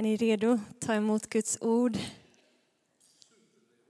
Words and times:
Är 0.00 0.02
ni 0.02 0.16
redo 0.16 0.52
att 0.52 0.80
ta 0.80 0.94
emot 0.94 1.26
Guds 1.26 1.58
ord? 1.60 1.98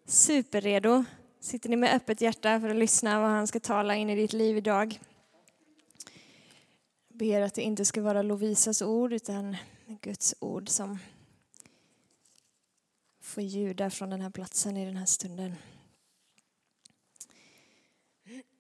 Superredo. 0.07 1.04
Sitter 1.40 1.68
ni 1.68 1.76
med 1.76 1.94
öppet 1.94 2.20
hjärta 2.20 2.60
för 2.60 2.68
att 2.68 2.76
lyssna 2.76 3.20
vad 3.20 3.31
han 3.31 3.47
ska 3.47 3.60
tala 3.60 3.97
in 3.97 4.10
i 4.10 4.17
ditt 4.17 4.33
liv 4.33 4.57
idag? 4.57 5.00
Jag 7.08 7.18
ber 7.18 7.41
att 7.41 7.54
det 7.54 7.62
inte 7.62 7.84
ska 7.84 8.02
vara 8.02 8.23
Lovisas 8.23 8.82
ord 8.82 9.12
utan 9.12 9.56
Guds 9.86 10.34
ord 10.41 10.68
som 10.68 10.98
får 13.20 13.42
ljuda 13.42 13.90
från 13.90 14.11
den 14.11 14.20
här 14.20 14.30
platsen 14.30 14.77
i 14.77 14.86
den 14.86 14.96
här 14.96 15.06
stunden. 15.06 15.54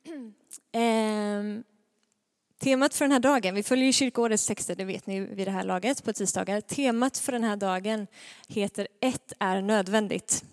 Ehm, 0.72 1.64
Temat 2.60 2.94
för 2.94 3.04
den 3.04 3.12
här 3.12 3.20
dagen, 3.20 3.54
vi 3.54 3.62
följer 3.62 3.86
ju 3.86 3.92
kyrkoårets 3.92 4.46
texter, 4.46 4.74
det 4.74 4.84
vet 4.84 5.06
ni 5.06 5.20
vid 5.20 5.46
det 5.46 5.50
här 5.50 5.64
laget 5.64 6.04
på 6.04 6.12
tisdagar. 6.12 6.60
Temat 6.60 7.18
för 7.18 7.32
den 7.32 7.44
här 7.44 7.56
dagen 7.56 8.06
heter 8.48 8.88
Ett 9.00 9.32
är 9.38 9.62
nödvändigt. 9.62 10.44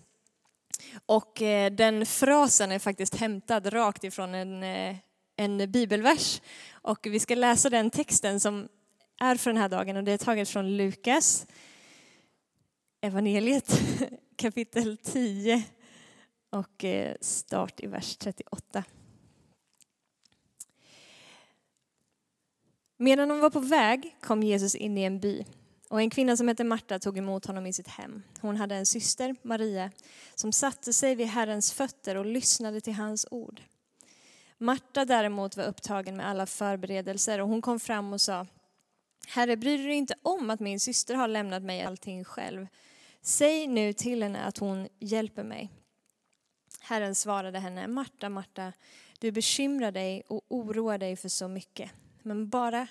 Och 1.06 1.42
eh, 1.42 1.72
den 1.72 2.06
frasen 2.06 2.72
är 2.72 2.78
faktiskt 2.78 3.14
hämtad 3.14 3.72
rakt 3.72 4.04
ifrån 4.04 4.34
en, 4.34 4.62
eh, 4.62 4.96
en 5.36 5.70
bibelvers. 5.70 6.40
Och 6.72 7.06
vi 7.06 7.20
ska 7.20 7.34
läsa 7.34 7.70
den 7.70 7.90
texten 7.90 8.40
som 8.40 8.68
är 9.20 9.36
för 9.36 9.50
den 9.50 9.62
här 9.62 9.68
dagen 9.68 9.96
och 9.96 10.04
det 10.04 10.12
är 10.12 10.18
taget 10.18 10.48
från 10.48 10.76
Lukas 10.76 11.46
evangeliet 13.00 13.80
kapitel 14.36 14.96
10 14.96 15.62
och 16.50 16.84
eh, 16.84 17.14
start 17.20 17.80
i 17.80 17.86
vers 17.86 18.16
38. 18.16 18.84
Medan 23.00 23.28
de 23.28 23.40
var 23.40 23.50
på 23.50 23.60
väg 23.60 24.16
kom 24.20 24.42
Jesus 24.42 24.74
in 24.74 24.98
i 24.98 25.02
en 25.02 25.20
by 25.20 25.44
och 25.88 26.00
en 26.00 26.10
kvinna 26.10 26.36
som 26.36 26.48
hette 26.48 26.64
Marta 26.64 26.98
tog 26.98 27.18
emot 27.18 27.46
honom 27.46 27.66
i 27.66 27.72
sitt 27.72 27.88
hem. 27.88 28.22
Hon 28.40 28.56
hade 28.56 28.74
en 28.74 28.86
syster, 28.86 29.36
Maria, 29.42 29.90
som 30.34 30.52
satte 30.52 30.92
sig 30.92 31.14
vid 31.14 31.26
Herrens 31.26 31.72
fötter 31.72 32.16
och 32.16 32.26
lyssnade 32.26 32.80
till 32.80 32.94
hans 32.94 33.26
ord. 33.30 33.62
Marta 34.58 35.04
däremot 35.04 35.56
var 35.56 35.64
upptagen 35.64 36.16
med 36.16 36.28
alla 36.28 36.46
förberedelser 36.46 37.40
och 37.40 37.48
hon 37.48 37.62
kom 37.62 37.80
fram 37.80 38.12
och 38.12 38.20
sa 38.20 38.46
Herre, 39.26 39.56
bryr 39.56 39.78
du 39.78 39.84
dig 39.84 39.96
inte 39.96 40.14
om 40.22 40.50
att 40.50 40.60
min 40.60 40.80
syster 40.80 41.14
har 41.14 41.28
lämnat 41.28 41.62
mig 41.62 41.82
allting 41.82 42.24
själv? 42.24 42.66
Säg 43.22 43.66
nu 43.66 43.92
till 43.92 44.22
henne 44.22 44.42
att 44.42 44.58
hon 44.58 44.88
hjälper 44.98 45.42
mig. 45.42 45.70
Herren 46.80 47.14
svarade 47.14 47.58
henne, 47.58 47.88
Marta, 47.88 48.28
Marta, 48.28 48.72
du 49.18 49.32
bekymrar 49.32 49.92
dig 49.92 50.22
och 50.28 50.44
oroar 50.48 50.98
dig 50.98 51.16
för 51.16 51.28
så 51.28 51.48
mycket. 51.48 51.90
Men 52.22 52.48
bara, 52.48 52.86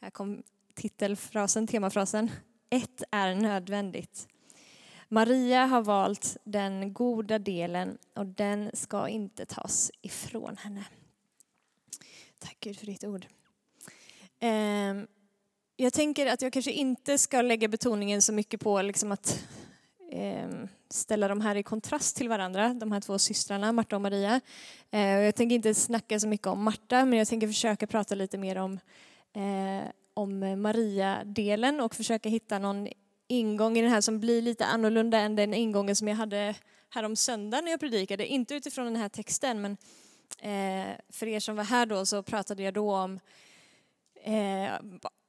här 0.00 0.10
kom 0.10 0.42
titelfrasen, 0.74 1.66
temafrasen, 1.66 2.30
ett 2.70 3.02
är 3.10 3.34
nödvändigt. 3.34 4.28
Maria 5.08 5.66
har 5.66 5.82
valt 5.82 6.36
den 6.44 6.92
goda 6.92 7.38
delen 7.38 7.98
och 8.14 8.26
den 8.26 8.70
ska 8.74 9.08
inte 9.08 9.46
tas 9.46 9.90
ifrån 10.02 10.56
henne. 10.56 10.84
Tack 12.38 12.56
Gud 12.60 12.78
för 12.78 12.86
ditt 12.86 13.04
ord. 13.04 13.26
Ehm, 14.40 15.06
jag 15.76 15.92
tänker 15.92 16.26
att 16.26 16.42
jag 16.42 16.52
kanske 16.52 16.72
inte 16.72 17.18
ska 17.18 17.42
lägga 17.42 17.68
betoningen 17.68 18.22
så 18.22 18.32
mycket 18.32 18.60
på 18.60 18.82
liksom 18.82 19.12
att 19.12 19.44
Ehm, 20.12 20.68
ställa 20.88 21.28
de 21.28 21.40
här 21.40 21.56
i 21.56 21.62
kontrast 21.62 22.16
till 22.16 22.28
varandra, 22.28 22.74
de 22.74 22.92
här 22.92 23.00
två 23.00 23.18
systrarna, 23.18 23.72
Marta 23.72 23.96
och 23.96 24.02
Maria. 24.02 24.40
Eh, 24.90 25.00
jag 25.00 25.34
tänker 25.34 25.56
inte 25.56 25.74
snacka 25.74 26.20
så 26.20 26.28
mycket 26.28 26.46
om 26.46 26.62
Marta, 26.62 27.04
men 27.04 27.18
jag 27.18 27.28
tänker 27.28 27.46
försöka 27.46 27.86
prata 27.86 28.14
lite 28.14 28.38
mer 28.38 28.58
om, 28.58 28.72
eh, 29.32 29.90
om 30.14 30.62
Maria-delen 30.62 31.80
och 31.80 31.94
försöka 31.94 32.28
hitta 32.28 32.58
någon 32.58 32.88
ingång 33.28 33.78
i 33.78 33.82
den 33.82 33.90
här 33.90 34.00
som 34.00 34.20
blir 34.20 34.42
lite 34.42 34.64
annorlunda 34.66 35.18
än 35.18 35.36
den 35.36 35.54
ingången 35.54 35.96
som 35.96 36.08
jag 36.08 36.16
hade 36.16 36.54
här 36.90 37.04
om 37.04 37.16
söndagen 37.16 37.64
när 37.64 37.70
jag 37.70 37.80
predikade. 37.80 38.26
Inte 38.26 38.54
utifrån 38.54 38.84
den 38.84 38.96
här 38.96 39.08
texten, 39.08 39.60
men 39.60 39.76
eh, 40.38 40.96
för 41.08 41.26
er 41.26 41.40
som 41.40 41.56
var 41.56 41.64
här 41.64 41.86
då 41.86 42.06
så 42.06 42.22
pratade 42.22 42.62
jag 42.62 42.74
då 42.74 42.94
om 42.94 43.20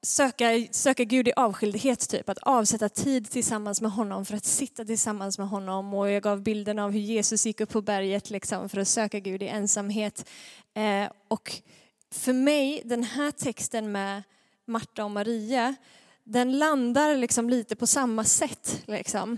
söka, 0.02 0.68
söka 0.72 1.04
Gud 1.04 1.28
i 1.28 1.34
avskildhet, 1.36 2.10
typ. 2.10 2.30
Att 2.30 2.38
avsätta 2.38 2.90
tid 2.90 3.30
tillsammans 3.30 3.82
med 3.82 3.92
honom 3.92 4.26
för 4.26 4.38
att 4.38 4.46
sitta 4.46 4.86
tillsammans 4.86 5.38
med 5.38 5.48
honom. 5.48 5.94
Och 5.94 6.12
jag 6.12 6.24
gav 6.24 6.42
bilden 6.42 6.80
av 6.80 6.92
hur 6.92 7.00
Jesus 7.00 7.46
gick 7.46 7.62
upp 7.62 7.70
på 7.70 7.82
berget 7.82 8.30
liksom, 8.30 8.70
för 8.70 8.80
att 8.80 8.88
söka 8.88 9.20
Gud 9.20 9.44
i 9.44 9.48
ensamhet. 9.48 10.30
Eh, 10.74 11.12
och 11.28 11.62
för 12.12 12.34
mig, 12.34 12.82
den 12.86 13.04
här 13.04 13.32
texten 13.32 13.92
med 13.92 14.24
Marta 14.66 15.04
och 15.04 15.12
Maria, 15.12 15.76
den 16.24 16.60
landar 16.60 17.16
liksom 17.16 17.50
lite 17.50 17.76
på 17.76 17.88
samma 17.88 18.24
sätt. 18.24 18.84
Liksom. 18.86 19.38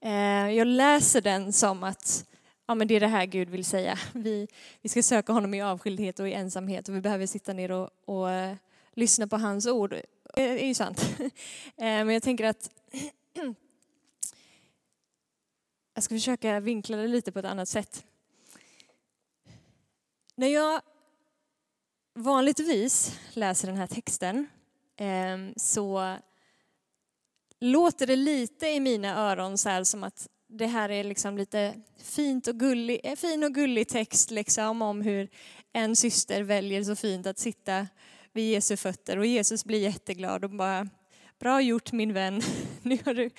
Eh, 0.00 0.50
jag 0.50 0.66
läser 0.66 1.20
den 1.20 1.52
som 1.52 1.82
att 1.82 2.24
ja, 2.66 2.74
men 2.74 2.88
det 2.88 2.94
är 2.94 3.00
det 3.00 3.06
här 3.06 3.26
Gud 3.26 3.50
vill 3.50 3.64
säga. 3.64 3.98
Vi, 4.12 4.48
vi 4.82 4.88
ska 4.88 5.02
söka 5.02 5.32
honom 5.32 5.54
i 5.54 5.62
avskildhet 5.62 6.20
och 6.20 6.28
i 6.28 6.32
ensamhet 6.32 6.88
och 6.88 6.94
vi 6.94 7.00
behöver 7.00 7.26
sitta 7.26 7.52
ner 7.52 7.70
och, 7.70 7.90
och 8.04 8.30
eh, 8.30 8.56
lyssna 8.94 9.26
på 9.26 9.36
hans 9.36 9.66
ord. 9.66 9.90
Det 10.34 10.62
är 10.62 10.66
ju 10.66 10.74
sant. 10.74 11.06
Eh, 11.76 11.84
men 12.04 12.10
jag 12.10 12.22
tänker 12.22 12.44
att 12.44 12.70
jag 15.94 16.04
ska 16.04 16.14
försöka 16.14 16.60
vinkla 16.60 16.96
det 16.96 17.08
lite 17.08 17.32
på 17.32 17.38
ett 17.38 17.44
annat 17.44 17.68
sätt. 17.68 18.04
När 20.36 20.48
jag 20.48 20.80
vanligtvis 22.14 23.18
läser 23.32 23.68
den 23.68 23.76
här 23.76 23.86
texten 23.86 24.46
ehm, 24.96 25.54
så 25.56 26.16
låter 27.60 28.06
det 28.06 28.16
lite 28.16 28.66
i 28.66 28.80
mina 28.80 29.16
öron 29.16 29.58
så 29.58 29.68
här 29.68 29.84
som 29.84 30.04
att 30.04 30.28
det 30.46 30.66
här 30.66 30.88
är 30.88 31.04
liksom 31.04 31.38
lite 31.38 31.74
fint 31.96 32.46
och 32.46 32.56
gullig, 32.60 33.00
eh, 33.04 33.16
fin 33.16 33.44
och 33.44 33.54
gullig 33.54 33.88
text 33.88 34.30
liksom 34.30 34.82
om 34.82 35.02
hur 35.02 35.28
en 35.72 35.96
syster 35.96 36.42
väljer 36.42 36.84
så 36.84 36.96
fint 36.96 37.26
att 37.26 37.38
sitta 37.38 37.86
vid 38.34 38.52
Jesu 38.52 38.76
fötter 38.76 39.18
och 39.18 39.26
Jesus 39.26 39.64
blir 39.64 39.78
jätteglad 39.78 40.44
och 40.44 40.50
bara 40.50 40.88
Bra 41.38 41.60
gjort 41.60 41.92
min 41.92 42.12
vän, 42.12 42.40
nu 42.82 42.98
har, 43.04 43.14
du, 43.14 43.30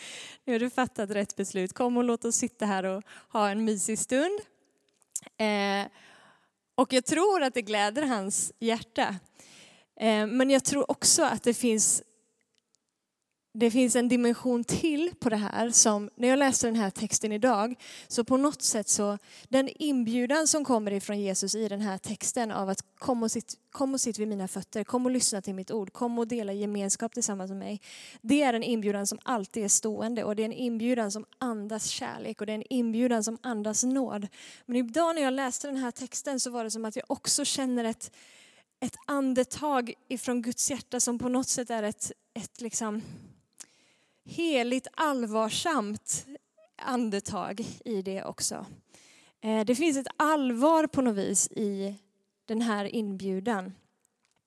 nu 0.45 0.53
har 0.53 0.59
du 0.59 0.69
fattat 0.69 1.09
rätt 1.09 1.35
beslut. 1.35 1.73
Kom 1.73 1.97
och 1.97 2.03
låt 2.03 2.25
oss 2.25 2.35
sitta 2.35 2.65
här 2.65 2.83
och 2.83 3.03
ha 3.29 3.49
en 3.49 3.65
mysig 3.65 3.99
stund. 3.99 4.39
Eh, 5.37 5.85
och 6.75 6.93
jag 6.93 7.05
tror 7.05 7.43
att 7.43 7.53
det 7.53 7.61
gläder 7.61 8.01
hans 8.01 8.53
hjärta. 8.59 9.15
Eh, 9.99 10.27
men 10.27 10.49
jag 10.49 10.63
tror 10.63 10.91
också 10.91 11.23
att 11.23 11.43
det 11.43 11.53
finns 11.53 12.03
det 13.57 13.71
finns 13.71 13.95
en 13.95 14.07
dimension 14.07 14.63
till 14.63 15.11
på 15.19 15.29
det 15.29 15.35
här 15.35 15.69
som, 15.69 16.09
när 16.15 16.27
jag 16.27 16.39
läste 16.39 16.67
den 16.67 16.75
här 16.75 16.89
texten 16.89 17.31
idag, 17.31 17.75
så 18.07 18.23
på 18.23 18.37
något 18.37 18.61
sätt 18.61 18.89
så, 18.89 19.17
den 19.49 19.69
inbjudan 19.75 20.47
som 20.47 20.65
kommer 20.65 20.91
ifrån 20.91 21.19
Jesus 21.19 21.55
i 21.55 21.67
den 21.67 21.81
här 21.81 21.97
texten 21.97 22.51
av 22.51 22.69
att 22.69 22.81
kom 22.97 23.23
och, 23.23 23.31
sitt, 23.31 23.53
kom 23.71 23.93
och 23.93 24.01
sitt 24.01 24.19
vid 24.19 24.27
mina 24.27 24.47
fötter, 24.47 24.83
kom 24.83 25.05
och 25.05 25.11
lyssna 25.11 25.41
till 25.41 25.55
mitt 25.55 25.71
ord, 25.71 25.93
kom 25.93 26.19
och 26.19 26.27
dela 26.27 26.53
gemenskap 26.53 27.13
tillsammans 27.13 27.51
med 27.51 27.57
mig. 27.57 27.81
Det 28.21 28.43
är 28.43 28.53
en 28.53 28.63
inbjudan 28.63 29.07
som 29.07 29.19
alltid 29.23 29.63
är 29.63 29.67
stående 29.67 30.23
och 30.23 30.35
det 30.35 30.43
är 30.43 30.45
en 30.45 30.53
inbjudan 30.53 31.11
som 31.11 31.25
andas 31.37 31.85
kärlek 31.85 32.41
och 32.41 32.47
det 32.47 32.53
är 32.53 32.55
en 32.55 32.73
inbjudan 32.73 33.23
som 33.23 33.37
andas 33.41 33.83
nåd. 33.83 34.27
Men 34.65 34.75
idag 34.75 35.15
när 35.15 35.21
jag 35.21 35.33
läste 35.33 35.67
den 35.67 35.77
här 35.77 35.91
texten 35.91 36.39
så 36.39 36.49
var 36.49 36.63
det 36.63 36.71
som 36.71 36.85
att 36.85 36.95
jag 36.95 37.05
också 37.07 37.45
känner 37.45 37.83
ett, 37.83 38.11
ett 38.79 38.95
andetag 39.05 39.93
ifrån 40.07 40.41
Guds 40.41 40.71
hjärta 40.71 40.99
som 40.99 41.19
på 41.19 41.29
något 41.29 41.47
sätt 41.47 41.69
är 41.69 41.83
ett, 41.83 42.11
ett 42.33 42.61
liksom, 42.61 43.01
heligt 44.25 44.87
allvarsamt 44.93 46.25
andetag 46.75 47.65
i 47.85 48.01
det 48.01 48.23
också. 48.23 48.65
Eh, 49.41 49.65
det 49.65 49.75
finns 49.75 49.97
ett 49.97 50.07
allvar 50.17 50.87
på 50.87 51.01
något 51.01 51.15
vis 51.15 51.47
i 51.51 51.95
den 52.45 52.61
här 52.61 52.85
inbjudan. 52.85 53.65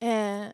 Eh, 0.01 0.45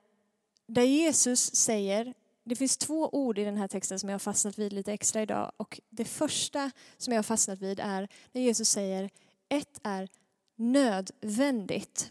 där 0.66 0.82
Jesus 0.82 1.54
säger, 1.54 2.14
det 2.44 2.56
finns 2.56 2.76
två 2.76 3.08
ord 3.12 3.38
i 3.38 3.44
den 3.44 3.56
här 3.56 3.68
texten 3.68 3.98
som 3.98 4.08
jag 4.08 4.14
har 4.14 4.18
fastnat 4.18 4.58
vid 4.58 4.72
lite 4.72 4.92
extra 4.92 5.22
idag. 5.22 5.52
Och 5.56 5.80
det 5.90 6.04
första 6.04 6.70
som 6.96 7.12
jag 7.12 7.18
har 7.18 7.22
fastnat 7.22 7.60
vid 7.60 7.80
är 7.80 8.08
när 8.32 8.42
Jesus 8.42 8.68
säger, 8.68 9.10
ett 9.48 9.80
är 9.82 10.08
nödvändigt. 10.56 12.10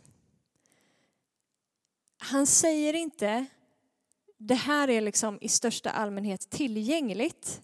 Han 2.18 2.48
säger 2.48 2.94
inte 2.94 3.45
det 4.48 4.56
här 4.56 4.90
är 4.90 5.01
liksom 5.01 5.38
i 5.42 5.48
största 5.50 5.90
allmänhet 5.90 6.50
tillgängligt. 6.50 7.62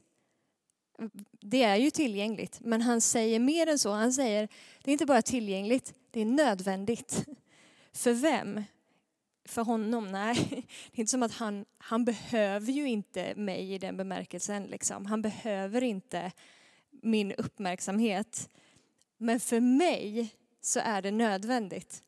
Det 1.41 1.63
är 1.63 1.75
ju 1.75 1.91
tillgängligt, 1.91 2.59
men 2.61 2.81
han 2.81 3.01
säger 3.01 3.39
mer 3.39 3.67
än 3.67 3.79
så. 3.79 3.91
Han 3.91 4.13
säger, 4.13 4.49
det 4.83 4.91
är 4.91 4.93
inte 4.93 5.05
bara 5.05 5.21
tillgängligt, 5.21 5.93
det 6.11 6.21
är 6.21 6.25
nödvändigt. 6.25 7.25
För 7.93 8.13
vem? 8.13 8.63
För 9.45 9.61
honom? 9.61 10.11
Nej, 10.11 10.35
det 10.91 10.97
är 10.97 10.99
inte 10.99 11.11
som 11.11 11.23
att 11.23 11.33
han, 11.33 11.65
han 11.77 12.05
behöver 12.05 12.71
ju 12.71 12.89
inte 12.89 13.35
mig 13.35 13.73
i 13.73 13.77
den 13.77 13.97
bemärkelsen. 13.97 14.63
Liksom. 14.63 15.05
Han 15.05 15.21
behöver 15.21 15.83
inte 15.83 16.31
min 16.89 17.31
uppmärksamhet. 17.31 18.49
Men 19.17 19.39
för 19.39 19.59
mig 19.59 20.35
så 20.61 20.79
är 20.79 21.01
det 21.01 21.11
nödvändigt. 21.11 22.03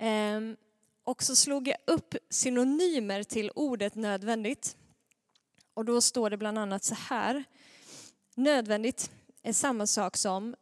Um, 0.00 0.56
och 1.04 1.22
så 1.22 1.36
slog 1.36 1.68
jag 1.68 1.76
upp 1.86 2.14
synonymer 2.30 3.22
till 3.22 3.50
ordet 3.54 3.94
nödvändigt. 3.94 4.76
Och 5.74 5.84
då 5.84 6.00
står 6.00 6.30
det 6.30 6.36
bland 6.36 6.58
annat 6.58 6.84
så 6.84 6.94
här. 6.94 7.44
Nödvändigt 8.34 9.10
är 9.42 9.52
samma 9.52 9.86
sak 9.86 10.16
som 10.16 10.54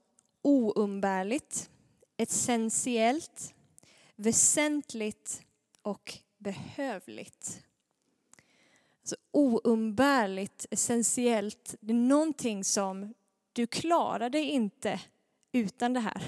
oumbärligt, 0.43 1.71
essentiellt, 2.17 3.55
väsentligt 4.17 5.43
och 5.83 6.19
behövligt. 6.39 7.63
Alltså 9.01 9.17
oumbärligt, 9.31 10.67
essentiellt, 10.71 11.75
det 11.81 11.93
är 11.93 11.97
någonting 11.97 12.65
som 12.65 13.15
du 13.53 13.67
klarar 13.67 14.31
dig 14.31 14.45
inte 14.45 15.01
utan 15.53 15.93
det 15.93 16.01
här. 16.01 16.23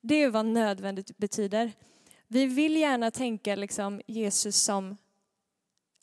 Det 0.00 0.14
är 0.14 0.30
vad 0.30 0.46
nödvändigt 0.46 1.18
betyder. 1.18 1.72
Vi 2.32 2.46
vill 2.46 2.76
gärna 2.76 3.10
tänka 3.10 3.56
liksom 3.56 4.00
Jesus 4.06 4.56
som 4.56 4.96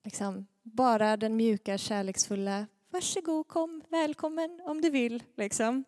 liksom, 0.03 0.45
bara 0.63 1.17
den 1.17 1.35
mjuka, 1.35 1.77
kärleksfulla, 1.77 2.67
varsågod, 2.89 3.47
kom, 3.47 3.83
välkommen 3.89 4.61
om 4.65 4.81
du 4.81 4.89
vill. 4.89 5.23
Liksom. 5.37 5.83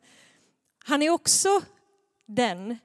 Han 0.85 1.01
är 1.01 1.09
också 1.09 1.49
den, 2.25 2.77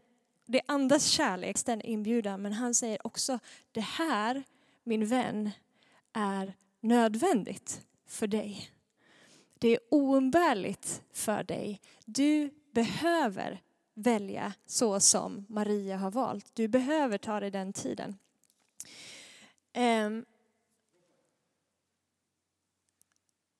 det 0.46 0.60
andas 0.66 1.06
kärlek, 1.06 1.64
den 1.64 1.80
inbjudan, 1.80 2.42
men 2.42 2.52
han 2.52 2.74
säger 2.74 3.06
också, 3.06 3.38
det 3.72 3.80
här, 3.80 4.44
min 4.84 5.06
vän, 5.06 5.50
är 6.12 6.54
nödvändigt 6.80 7.80
för 8.06 8.26
dig. 8.26 8.70
Det 9.58 9.68
är 9.68 9.78
oumbärligt 9.90 11.02
för 11.12 11.42
dig. 11.42 11.80
Du 12.04 12.50
behöver 12.72 13.60
välja 13.96 14.52
så 14.66 15.00
som 15.00 15.46
Maria 15.48 15.96
har 15.96 16.10
valt. 16.10 16.46
Du 16.54 16.68
behöver 16.68 17.18
ta 17.18 17.40
dig 17.40 17.50
den 17.50 17.72
tiden. 17.72 18.18
Ehm, 19.72 20.24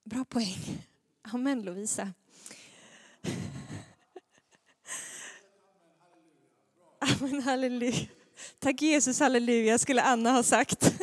bra 0.05 0.25
poäng. 0.25 0.87
Amen 1.23 1.63
Lovisa. 1.63 2.13
Amen 6.99 7.43
halleluja. 7.43 8.07
Tack 8.59 8.83
Jesus 8.83 9.21
halleluja 9.21 9.79
skulle 9.79 10.03
Anna 10.03 10.33
ha 10.33 10.43
sagt. 10.43 11.01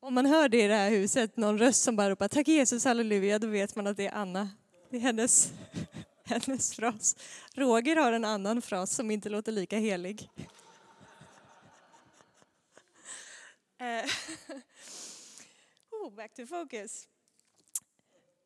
Om 0.00 0.14
man 0.14 0.26
hör 0.26 0.48
det 0.48 0.64
i 0.64 0.66
det 0.68 0.74
här 0.74 0.90
huset, 0.90 1.36
någon 1.36 1.58
röst 1.58 1.82
som 1.82 1.96
bara 1.96 2.10
ropar 2.10 2.28
tack 2.28 2.48
Jesus 2.48 2.84
halleluja, 2.84 3.38
då 3.38 3.46
vet 3.46 3.76
man 3.76 3.86
att 3.86 3.96
det 3.96 4.06
är 4.06 4.14
Anna. 4.14 4.50
Det 4.90 4.96
är 4.96 5.00
hennes 5.00 5.52
hennes 6.28 6.76
fras. 6.76 7.16
Roger 7.54 7.96
har 7.96 8.12
en 8.12 8.24
annan 8.24 8.62
fras 8.62 8.90
som 8.90 9.10
inte 9.10 9.28
låter 9.28 9.52
lika 9.52 9.78
helig. 9.78 10.30
Eh, 13.78 14.04
oh, 15.90 16.14
back 16.14 16.34
to 16.34 16.46
focus. 16.46 17.08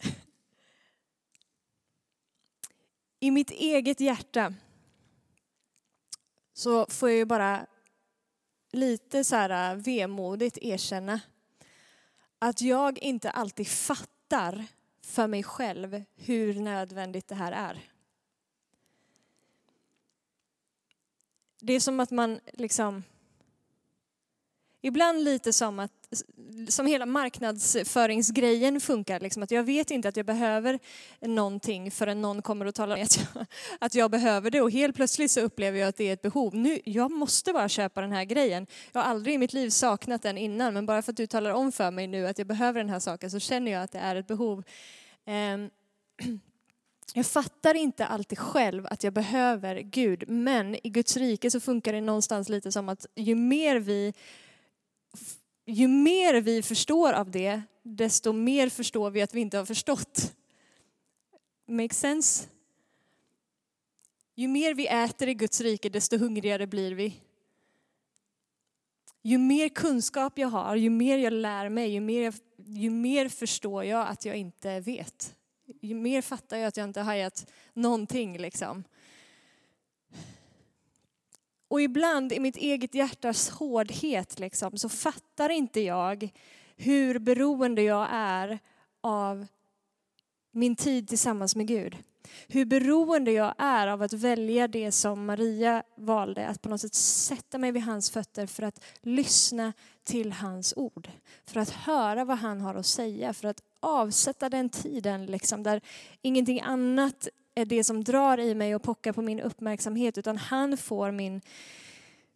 I 3.21 3.31
mitt 3.31 3.51
eget 3.51 4.01
hjärta 4.01 4.55
så 6.53 6.87
får 6.87 7.09
jag 7.09 7.19
ju 7.19 7.25
bara 7.25 7.67
lite 8.73 9.25
så 9.25 9.37
här 9.37 9.77
vemodigt 9.77 10.59
erkänna 10.59 11.21
att 12.39 12.61
jag 12.61 12.99
inte 12.99 13.31
alltid 13.31 13.69
fattar 13.69 14.67
för 15.09 15.27
mig 15.27 15.43
själv 15.43 16.05
hur 16.17 16.55
nödvändigt 16.55 17.29
det 17.29 17.35
här 17.35 17.53
är. 17.53 17.81
Det 21.61 21.73
är 21.73 21.81
som 21.81 22.01
att 22.01 22.11
man 22.11 22.41
liksom... 22.53 23.05
Ibland 24.81 25.25
lite 25.25 25.53
som 25.53 25.79
att 25.79 25.93
som 26.69 26.87
hela 26.87 27.07
marknadsföringsgrejen 27.07 28.81
funkar. 28.81 29.21
Liksom, 29.21 29.43
att 29.43 29.51
jag 29.51 29.63
vet 29.63 29.91
inte 29.91 30.09
att 30.09 30.17
jag 30.17 30.27
behöver 30.27 30.79
någonting 31.21 31.91
förrän 31.91 32.23
någon 32.23 32.43
kommer 32.43 32.67
och 32.67 32.75
talar 32.75 32.97
om 32.97 33.03
att 33.03 33.17
jag, 33.17 33.47
att 33.81 33.95
jag 33.95 34.11
behöver 34.11 34.51
det. 34.51 34.61
Och 34.61 34.71
helt 34.71 34.97
plötsligt 34.97 35.31
så 35.31 35.41
upplever 35.41 35.79
jag 35.79 35.89
att 35.89 35.97
det 35.97 36.09
är 36.09 36.13
ett 36.13 36.23
behov. 36.23 36.55
Nu, 36.55 36.81
jag 36.85 37.11
måste 37.11 37.53
bara 37.53 37.69
köpa 37.69 38.01
den 38.01 38.13
här 38.13 38.25
grejen. 38.25 38.67
Jag 38.93 39.01
har 39.01 39.11
aldrig 39.11 39.35
i 39.35 39.39
mitt 39.39 39.53
liv 39.53 39.71
saknat 39.71 40.23
den 40.23 40.39
innan, 40.39 40.75
men 40.75 40.87
bara 40.87 41.03
för 41.03 41.13
att 41.13 41.17
du 41.17 41.27
talar 41.27 41.51
om 41.51 41.73
för 41.73 41.91
mig 41.91 42.07
nu 42.07 42.27
att 42.27 42.39
jag 42.39 42.47
behöver 42.47 42.81
den 42.81 42.91
här 42.91 43.01
saken 43.01 43.31
så 43.31 43.39
känner 43.39 43.73
jag 43.73 43.83
att 43.83 43.93
det 43.93 43.99
är 43.99 44.17
ett 44.17 44.27
behov. 44.27 44.65
Ehm, 45.27 45.71
jag 47.15 47.27
fattar 47.27 47.75
inte 47.75 48.07
alltid 48.07 48.39
själv 48.39 48.87
att 48.87 49.05
jag 49.05 49.13
behöver 49.13 49.77
Gud, 49.77 50.29
men 50.29 50.87
i 50.87 50.91
Guds 50.91 51.17
rike 51.17 51.51
så 51.51 51.61
funkar 51.61 51.93
det 51.93 52.01
någonstans 52.01 52.49
lite 52.49 52.73
som 52.73 52.89
att 52.89 53.07
ju 53.17 53.35
mer 53.35 53.77
vi 53.77 54.15
ju 55.67 55.89
mer 55.89 56.41
vi 56.41 56.63
förstår 56.63 57.13
av 57.13 57.31
det, 57.31 57.63
desto 57.83 58.33
mer 58.33 58.69
förstår 58.69 59.11
vi 59.11 59.23
att 59.23 59.35
vi 59.35 59.41
inte 59.41 59.59
har 59.59 59.65
förstått. 59.65 60.35
Make 61.67 61.95
sense? 61.95 62.49
Ju 64.35 64.49
mer 64.49 64.75
vi 64.75 64.87
äter 64.87 65.29
i 65.29 65.35
Guds 65.35 65.61
rike, 65.61 65.89
desto 65.89 66.17
hungrigare 66.17 66.67
blir 66.67 66.95
vi. 66.95 67.21
Ju 69.23 69.39
mer 69.39 69.69
kunskap 69.69 70.39
jag 70.39 70.49
har, 70.49 70.77
ju 70.77 70.91
mer 70.91 71.19
jag 71.19 71.33
lär 71.33 71.69
mig, 71.69 71.91
ju 71.91 72.01
mer, 72.01 72.35
ju 72.57 72.91
mer 72.91 73.29
förstår 73.29 73.85
jag 73.85 74.09
att 74.09 74.25
jag 74.25 74.37
inte 74.37 74.81
vet. 74.81 75.35
Ju 75.81 75.95
mer 75.95 76.23
fattar 76.23 76.57
jag 76.57 76.67
att 76.67 76.77
jag 76.77 76.85
inte 76.85 77.01
har 77.01 77.05
hajat 77.05 77.51
någonting. 77.75 78.39
Liksom. 78.39 78.85
Och 81.69 81.81
ibland 81.83 82.33
i 82.33 82.41
mitt 82.41 82.57
eget 82.57 82.95
hjärtas 82.95 83.51
hårdhet 83.51 84.39
liksom, 84.39 84.79
så 84.79 84.89
fattar 84.89 85.49
inte 85.49 85.81
jag 85.81 86.31
hur 86.77 87.19
beroende 87.19 87.83
jag 87.83 88.09
är 88.11 88.59
av 89.01 89.47
min 90.51 90.77
tid 90.77 91.09
tillsammans 91.09 91.57
med 91.57 91.67
Gud. 91.67 91.97
Hur 92.49 92.65
beroende 92.65 93.33
jag 93.33 93.55
är 93.59 93.87
av 93.87 94.03
att 94.03 94.13
välja 94.13 94.69
det 94.69 94.93
som 94.93 95.27
Maria 95.27 95.83
valde, 95.97 96.49
att 96.49 96.63
på 96.63 96.69
något 96.69 96.81
sätt 96.81 96.95
sätta 96.95 97.59
mig 97.59 97.73
vid 97.73 97.83
hans 97.83 98.11
fötter 98.11 98.47
för 98.47 98.63
att 98.63 98.85
lyssna 99.03 99.73
till 100.05 100.33
hans 100.33 100.75
ord. 100.77 101.09
För 101.45 101.61
att 101.61 101.71
höra 101.71 102.25
vad 102.25 102.39
han 102.39 102.61
har 102.61 102.75
att 102.75 102.87
säga, 102.87 103.33
för 103.33 103.49
att 103.49 103.63
avsätta 103.81 104.49
den 104.49 104.69
tiden 104.69 105.27
liksom, 105.27 105.63
där 105.63 105.81
ingenting 106.23 106.61
annat 106.61 107.29
är 107.59 107.65
det 107.65 107.85
som 107.85 108.05
drar 108.05 108.41
i 108.41 108.55
mig 108.55 108.75
och 108.75 108.83
pockar 108.83 109.13
på 109.13 109.23
min 109.23 109.41
uppmärksamhet 109.41 110.19
utan 110.19 110.37
han 110.37 110.77
får 110.77 111.11
min, 111.11 111.41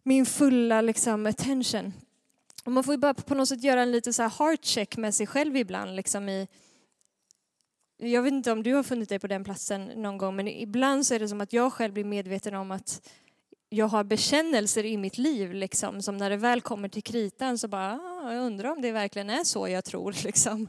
min 0.03 0.25
fulla 0.25 0.81
liksom, 0.81 1.25
attention. 1.25 1.93
Och 2.65 2.71
man 2.71 2.83
får 2.83 2.93
ju 2.93 2.97
bara 2.97 3.13
på 3.13 3.35
något 3.35 3.49
sätt 3.49 3.63
göra 3.63 3.81
en 3.81 3.91
liten 3.91 4.13
så 4.13 4.21
här 4.21 4.29
heart 4.29 4.65
check 4.65 4.97
med 4.97 5.15
sig 5.15 5.27
själv 5.27 5.57
ibland. 5.57 5.95
Liksom 5.95 6.29
i, 6.29 6.47
jag 7.97 8.21
vet 8.21 8.33
inte 8.33 8.51
om 8.51 8.63
du 8.63 8.73
har 8.73 8.83
funnit 8.83 9.09
dig 9.09 9.19
på 9.19 9.27
den 9.27 9.43
platsen 9.43 9.85
någon 9.85 10.17
gång 10.17 10.35
men 10.35 10.47
ibland 10.47 11.05
så 11.05 11.13
är 11.13 11.19
det 11.19 11.27
som 11.27 11.41
att 11.41 11.53
jag 11.53 11.73
själv 11.73 11.93
blir 11.93 12.03
medveten 12.03 12.55
om 12.55 12.71
att 12.71 13.09
jag 13.69 13.87
har 13.87 14.03
bekännelser 14.03 14.85
i 14.85 14.97
mitt 14.97 15.17
liv 15.17 15.53
liksom, 15.53 16.01
som 16.01 16.17
när 16.17 16.29
det 16.29 16.37
väl 16.37 16.61
kommer 16.61 16.89
till 16.89 17.03
kritan 17.03 17.57
så 17.57 17.67
bara, 17.67 17.93
ah, 17.93 18.33
jag 18.33 18.45
undrar 18.45 18.71
om 18.71 18.81
det 18.81 18.91
verkligen 18.91 19.29
är 19.29 19.43
så 19.43 19.67
jag 19.67 19.85
tror. 19.85 20.15
Liksom 20.23 20.67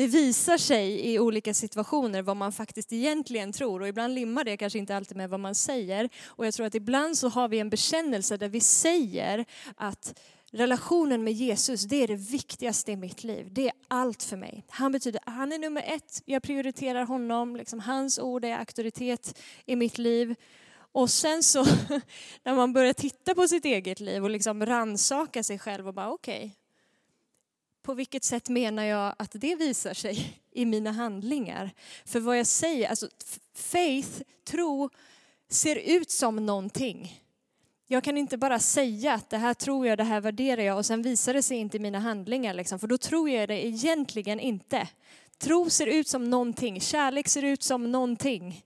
det 0.00 0.06
visar 0.06 0.58
sig 0.58 1.12
i 1.12 1.18
olika 1.18 1.54
situationer 1.54 2.22
vad 2.22 2.36
man 2.36 2.52
faktiskt 2.52 2.92
egentligen 2.92 3.52
tror 3.52 3.80
och 3.80 3.88
ibland 3.88 4.14
limmar 4.14 4.44
det 4.44 4.56
kanske 4.56 4.78
inte 4.78 4.96
alltid 4.96 5.16
med 5.16 5.30
vad 5.30 5.40
man 5.40 5.54
säger. 5.54 6.08
Och 6.26 6.46
jag 6.46 6.54
tror 6.54 6.66
att 6.66 6.74
ibland 6.74 7.18
så 7.18 7.28
har 7.28 7.48
vi 7.48 7.58
en 7.58 7.70
bekännelse 7.70 8.36
där 8.36 8.48
vi 8.48 8.60
säger 8.60 9.44
att 9.76 10.20
relationen 10.52 11.24
med 11.24 11.32
Jesus, 11.32 11.82
det 11.82 11.96
är 11.96 12.08
det 12.08 12.16
viktigaste 12.16 12.92
i 12.92 12.96
mitt 12.96 13.24
liv. 13.24 13.48
Det 13.50 13.66
är 13.66 13.72
allt 13.88 14.22
för 14.22 14.36
mig. 14.36 14.64
Han 14.68 14.92
betyder, 14.92 15.20
han 15.26 15.52
är 15.52 15.58
nummer 15.58 15.82
ett, 15.86 16.22
jag 16.24 16.42
prioriterar 16.42 17.04
honom, 17.04 17.56
liksom, 17.56 17.80
hans 17.80 18.18
ord 18.18 18.44
är 18.44 18.58
auktoritet 18.58 19.38
i 19.66 19.76
mitt 19.76 19.98
liv. 19.98 20.34
Och 20.92 21.10
sen 21.10 21.42
så 21.42 21.64
när 22.42 22.54
man 22.54 22.72
börjar 22.72 22.92
titta 22.92 23.34
på 23.34 23.48
sitt 23.48 23.64
eget 23.64 24.00
liv 24.00 24.24
och 24.24 24.30
liksom 24.30 24.66
ransaka 24.66 25.42
sig 25.42 25.58
själv 25.58 25.88
och 25.88 25.94
bara 25.94 26.10
okej, 26.10 26.36
okay, 26.36 26.59
på 27.82 27.94
vilket 27.94 28.24
sätt 28.24 28.48
menar 28.48 28.84
jag 28.84 29.14
att 29.18 29.30
det 29.32 29.54
visar 29.54 29.94
sig 29.94 30.40
i 30.52 30.64
mina 30.64 30.92
handlingar? 30.92 31.70
För 32.04 32.20
vad 32.20 32.38
jag 32.38 32.46
säger, 32.46 32.88
alltså 32.88 33.08
faith, 33.54 34.22
tro, 34.44 34.90
ser 35.48 35.76
ut 35.76 36.10
som 36.10 36.46
någonting. 36.46 37.20
Jag 37.86 38.04
kan 38.04 38.16
inte 38.16 38.36
bara 38.36 38.58
säga 38.58 39.14
att 39.14 39.30
det 39.30 39.38
här 39.38 39.54
tror 39.54 39.86
jag, 39.86 39.98
det 39.98 40.04
här 40.04 40.20
värderar 40.20 40.62
jag 40.62 40.76
och 40.76 40.86
sen 40.86 41.02
visar 41.02 41.34
det 41.34 41.42
sig 41.42 41.56
inte 41.56 41.76
i 41.76 41.80
mina 41.80 41.98
handlingar. 41.98 42.54
Liksom, 42.54 42.78
för 42.78 42.86
då 42.86 42.98
tror 42.98 43.30
jag 43.30 43.48
det 43.48 43.66
egentligen 43.66 44.40
inte. 44.40 44.88
Tro 45.38 45.70
ser 45.70 45.86
ut 45.86 46.08
som 46.08 46.30
någonting, 46.30 46.80
kärlek 46.80 47.28
ser 47.28 47.44
ut 47.44 47.62
som 47.62 47.92
någonting. 47.92 48.64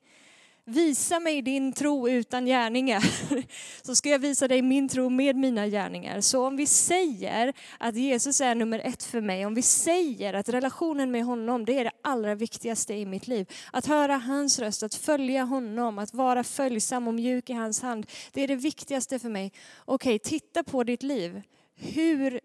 Visa 0.67 1.21
mig 1.21 1.43
din 1.43 1.73
tro 1.73 2.09
utan 2.09 2.47
gärningar, 2.47 3.05
så 3.83 3.95
ska 3.95 4.09
jag 4.09 4.19
visa 4.19 4.49
dig 4.49 4.63
min 4.63 4.89
tro 4.89 5.09
med 5.11 5.37
mina 5.37 5.67
gärningar. 5.67 6.21
Så 6.21 6.47
om 6.47 6.57
vi 6.57 6.67
säger 6.67 7.53
att 7.79 7.97
Jesus 7.97 8.41
är 8.41 8.55
nummer 8.55 8.79
ett 8.79 9.03
för 9.03 9.21
mig, 9.21 9.47
om 9.47 9.55
vi 9.55 9.63
säger 9.63 10.35
att 10.35 10.49
relationen 10.49 11.11
med 11.11 11.25
honom, 11.25 11.65
det 11.65 11.79
är 11.79 11.85
det 11.85 11.91
allra 12.03 12.35
viktigaste 12.35 12.95
i 12.95 13.07
mitt 13.07 13.27
liv. 13.27 13.51
Att 13.73 13.87
höra 13.87 14.17
hans 14.17 14.59
röst, 14.59 14.83
att 14.83 14.95
följa 14.95 15.45
honom, 15.45 15.99
att 15.99 16.15
vara 16.15 16.45
följsam 16.45 17.09
och 17.09 17.15
mjuk 17.15 17.51
i 17.51 17.53
hans 17.53 17.83
hand, 17.83 18.07
det 18.33 18.43
är 18.43 18.49
det 18.49 18.57
viktigaste 18.57 19.19
för 19.19 19.29
mig. 19.29 19.53
Okej, 19.85 20.19
titta 20.19 20.65
på 20.65 20.85
ditt 20.85 21.03
liv. 21.03 21.43
Hur 21.77 22.41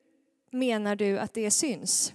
menar 0.51 0.95
du 0.95 1.19
att 1.19 1.33
det 1.33 1.51
syns? 1.51 2.13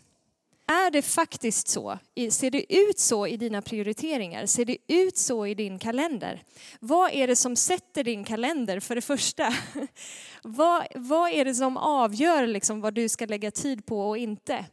Är 0.67 0.91
det 0.91 1.03
faktiskt 1.03 1.69
så? 1.69 1.99
Ser 2.31 2.51
det 2.51 2.75
ut 2.75 2.99
så 2.99 3.27
i 3.27 3.37
dina 3.37 3.63
prioriteringar? 3.63 4.47
Ser 4.47 4.65
det 4.65 4.77
ut 4.89 5.17
så 5.17 5.47
i 5.47 5.55
din 5.55 5.79
kalender? 5.79 6.43
Vad 6.81 7.13
är 7.13 7.27
det 7.27 7.37
som 7.37 7.57
sätter 7.57 8.05
din 8.05 8.25
kalender 8.25 8.81
för 8.81 8.95
det 8.95 9.01
första? 9.01 9.55
vad, 10.43 10.87
vad 10.95 11.31
är 11.31 11.45
det 11.45 11.55
som 11.55 11.77
avgör 11.77 12.47
liksom 12.47 12.81
vad 12.81 12.95
du 12.95 13.09
ska 13.09 13.27
lägga 13.27 13.51
tid 13.51 13.87
på 13.87 14.09
och 14.09 14.19
inte? 14.19 14.65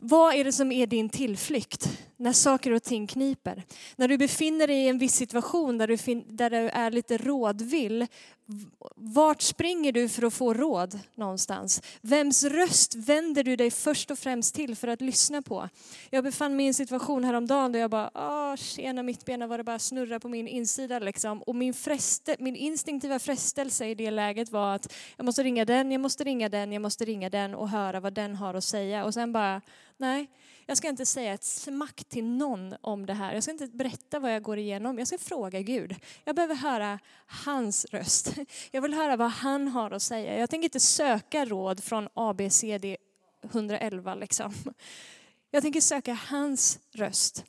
Vad 0.00 0.34
är 0.34 0.44
det 0.44 0.52
som 0.52 0.72
är 0.72 0.86
din 0.86 1.08
tillflykt 1.08 1.98
när 2.16 2.32
saker 2.32 2.70
och 2.70 2.82
ting 2.82 3.06
kniper? 3.06 3.62
När 3.96 4.08
du 4.08 4.18
befinner 4.18 4.66
dig 4.66 4.76
i 4.76 4.88
en 4.88 4.98
viss 4.98 5.14
situation 5.14 5.78
där 5.78 5.88
du, 5.88 5.96
där 6.26 6.50
du 6.50 6.56
är 6.56 6.90
lite 6.90 7.18
rådvill, 7.18 8.06
vart 8.96 9.42
springer 9.42 9.92
du 9.92 10.08
för 10.08 10.26
att 10.26 10.34
få 10.34 10.54
råd 10.54 11.00
någonstans? 11.14 11.82
Vems 12.00 12.44
röst 12.44 12.94
vänder 12.94 13.44
du 13.44 13.56
dig 13.56 13.70
först 13.70 14.10
och 14.10 14.18
främst 14.18 14.54
till 14.54 14.76
för 14.76 14.88
att 14.88 15.00
lyssna 15.00 15.42
på? 15.42 15.68
Jag 16.10 16.24
befann 16.24 16.56
mig 16.56 16.64
i 16.64 16.68
en 16.68 16.74
situation 16.74 17.24
häromdagen 17.24 17.72
där 17.72 17.80
jag 17.80 17.90
bara, 17.90 18.10
åh 18.14 18.56
tjena 18.56 19.02
mittbena 19.02 19.46
var 19.46 19.58
det 19.58 19.64
bara 19.64 19.78
snurra 19.78 20.20
på 20.20 20.28
min 20.28 20.48
insida 20.48 20.98
liksom. 20.98 21.42
Och 21.42 21.54
min, 21.54 21.74
freste, 21.74 22.36
min 22.38 22.56
instinktiva 22.56 23.18
frestelse 23.18 23.86
i 23.86 23.94
det 23.94 24.10
läget 24.10 24.50
var 24.50 24.74
att 24.74 24.92
jag 25.16 25.24
måste 25.24 25.42
ringa 25.42 25.64
den, 25.64 25.92
jag 25.92 26.00
måste 26.00 26.24
ringa 26.24 26.48
den, 26.48 26.72
jag 26.72 26.82
måste 26.82 27.04
ringa 27.04 27.30
den 27.30 27.54
och 27.54 27.68
höra 27.68 28.00
vad 28.00 28.12
den 28.12 28.34
har 28.34 28.54
att 28.54 28.64
säga. 28.64 29.04
Och 29.04 29.14
sen 29.14 29.32
bara, 29.32 29.60
nej, 29.96 30.26
jag 30.66 30.76
ska 30.76 30.88
inte 30.88 31.06
säga 31.06 31.34
ett 31.34 31.44
smack 31.44 32.04
till 32.04 32.24
någon 32.24 32.74
om 32.80 33.06
det 33.06 33.14
här. 33.14 33.34
Jag 33.34 33.42
ska 33.42 33.52
inte 33.52 33.66
berätta 33.66 34.18
vad 34.18 34.34
jag 34.34 34.42
går 34.42 34.58
igenom. 34.58 34.98
Jag 34.98 35.08
ska 35.08 35.18
fråga 35.18 35.60
Gud. 35.60 35.96
Jag 36.24 36.36
behöver 36.36 36.54
höra 36.54 36.98
hans 37.26 37.84
röst. 37.84 38.34
Jag 38.70 38.82
vill 38.82 38.94
höra 38.94 39.16
vad 39.16 39.30
han 39.30 39.68
har 39.68 39.90
att 39.90 40.02
säga. 40.02 40.38
Jag 40.38 40.50
tänker 40.50 40.64
inte 40.64 40.80
söka 40.80 41.44
råd 41.44 41.84
från 41.84 42.08
ABCD 42.14 42.96
111 43.42 44.14
liksom. 44.14 44.54
Jag 45.50 45.62
tänker 45.62 45.80
söka 45.80 46.14
hans 46.14 46.78
röst. 46.92 47.44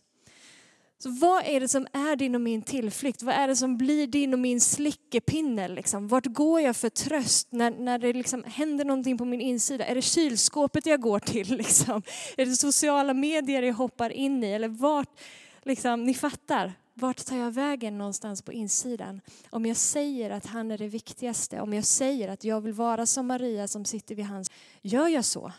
Så 1.06 1.12
vad 1.12 1.44
är 1.46 1.60
det 1.60 1.68
som 1.68 1.88
är 1.94 2.16
din 2.16 2.36
och 2.36 2.42
min 2.42 2.62
tillflykt? 2.62 3.24
Vad 3.24 3.36
är 3.36 3.48
det 3.48 3.56
som 3.56 3.78
blir 3.78 4.08
din 4.08 4.34
och 4.34 4.40
min 4.40 4.62
slickepinne? 4.62 5.68
Liksom? 5.68 6.08
Vart 6.08 6.26
går 6.26 6.62
jag 6.62 6.76
för 6.76 6.90
tröst 6.90 7.48
när, 7.52 7.72
när 7.72 8.00
det 8.00 8.14
liksom 8.14 8.44
händer 8.44 8.86
någonting 8.86 9.18
på 9.18 9.26
min 9.26 9.42
insida? 9.42 9.86
Är 9.86 9.96
det 9.96 10.02
kylskåpet 10.02 10.86
jag 10.86 11.02
går 11.02 11.20
till? 11.20 11.48
Liksom? 11.58 12.02
Är 12.38 12.46
det 12.46 12.56
sociala 12.56 13.14
medier 13.14 13.62
jag 13.62 13.74
hoppar 13.74 14.10
in 14.10 14.44
i? 14.44 14.52
Eller 14.52 14.68
vart, 14.68 15.20
liksom, 15.64 16.04
ni 16.04 16.14
fattar, 16.14 16.74
vart 16.94 17.26
tar 17.26 17.38
jag 17.38 17.52
vägen 17.52 17.98
någonstans 17.98 18.42
på 18.42 18.54
insidan? 18.54 19.22
Om 19.50 19.66
jag 19.66 19.78
säger 19.78 20.30
att 20.30 20.46
han 20.46 20.72
är 20.72 20.78
det 20.78 20.88
viktigaste, 20.88 21.62
om 21.62 21.74
jag 21.74 21.86
säger 21.86 22.30
att 22.30 22.44
jag 22.44 22.62
vill 22.62 22.74
vara 22.74 23.06
som 23.06 23.28
Maria 23.28 23.68
som 23.68 23.86
sitter 23.86 24.16
vid 24.16 24.26
hans... 24.26 24.52
Gör 24.82 25.08
jag 25.08 25.26
så? 25.26 25.52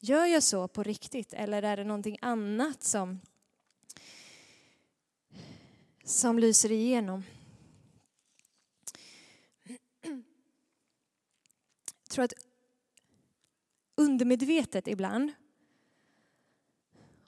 Gör 0.00 0.26
jag 0.26 0.42
så 0.42 0.68
på 0.68 0.82
riktigt? 0.82 1.32
Eller 1.32 1.62
är 1.62 1.76
det 1.76 1.84
någonting 1.84 2.18
annat 2.20 2.82
som 2.82 3.20
som 6.06 6.38
lyser 6.38 6.72
igenom. 6.72 7.22
Jag 12.02 12.10
tror 12.10 12.24
att 12.24 12.32
undermedvetet 13.94 14.88
ibland, 14.88 15.32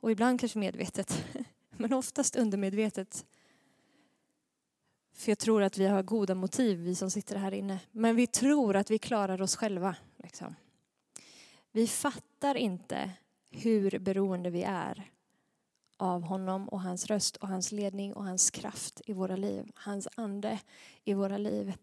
och 0.01 0.13
ibland 0.13 0.41
kanske 0.41 0.59
medvetet, 0.59 1.25
men 1.71 1.93
oftast 1.93 2.37
undermedvetet, 2.37 3.27
för 5.13 5.31
jag 5.31 5.39
tror 5.39 5.63
att 5.63 5.79
vi 5.79 5.87
har 5.87 6.03
goda 6.03 6.35
motiv, 6.35 6.79
vi 6.79 6.95
som 6.95 7.11
sitter 7.11 7.37
här 7.37 7.55
inne. 7.55 7.81
Men 7.91 8.17
vi 8.17 8.27
tror 8.27 8.77
att 8.77 8.91
vi 8.91 8.99
klarar 8.99 9.43
oss 9.43 9.57
själva. 9.57 9.97
Liksom. 10.17 10.55
Vi 11.73 11.87
fattar 11.87 12.55
inte 12.55 13.11
hur 13.51 13.99
beroende 13.99 14.51
vi 14.51 14.63
är 14.63 15.11
av 15.99 16.23
honom 16.23 16.69
och 16.69 16.81
hans 16.81 17.07
röst 17.07 17.37
och 17.37 17.49
hans 17.49 17.73
ledning 17.73 18.13
och 18.13 18.25
hans 18.25 18.51
kraft 18.51 19.01
i 19.07 19.13
våra 19.13 19.37
liv. 19.37 19.71
Hans 19.75 20.09
ande 20.15 20.61
i 21.05 21.15
våra 21.15 21.39
liv. 21.39 21.75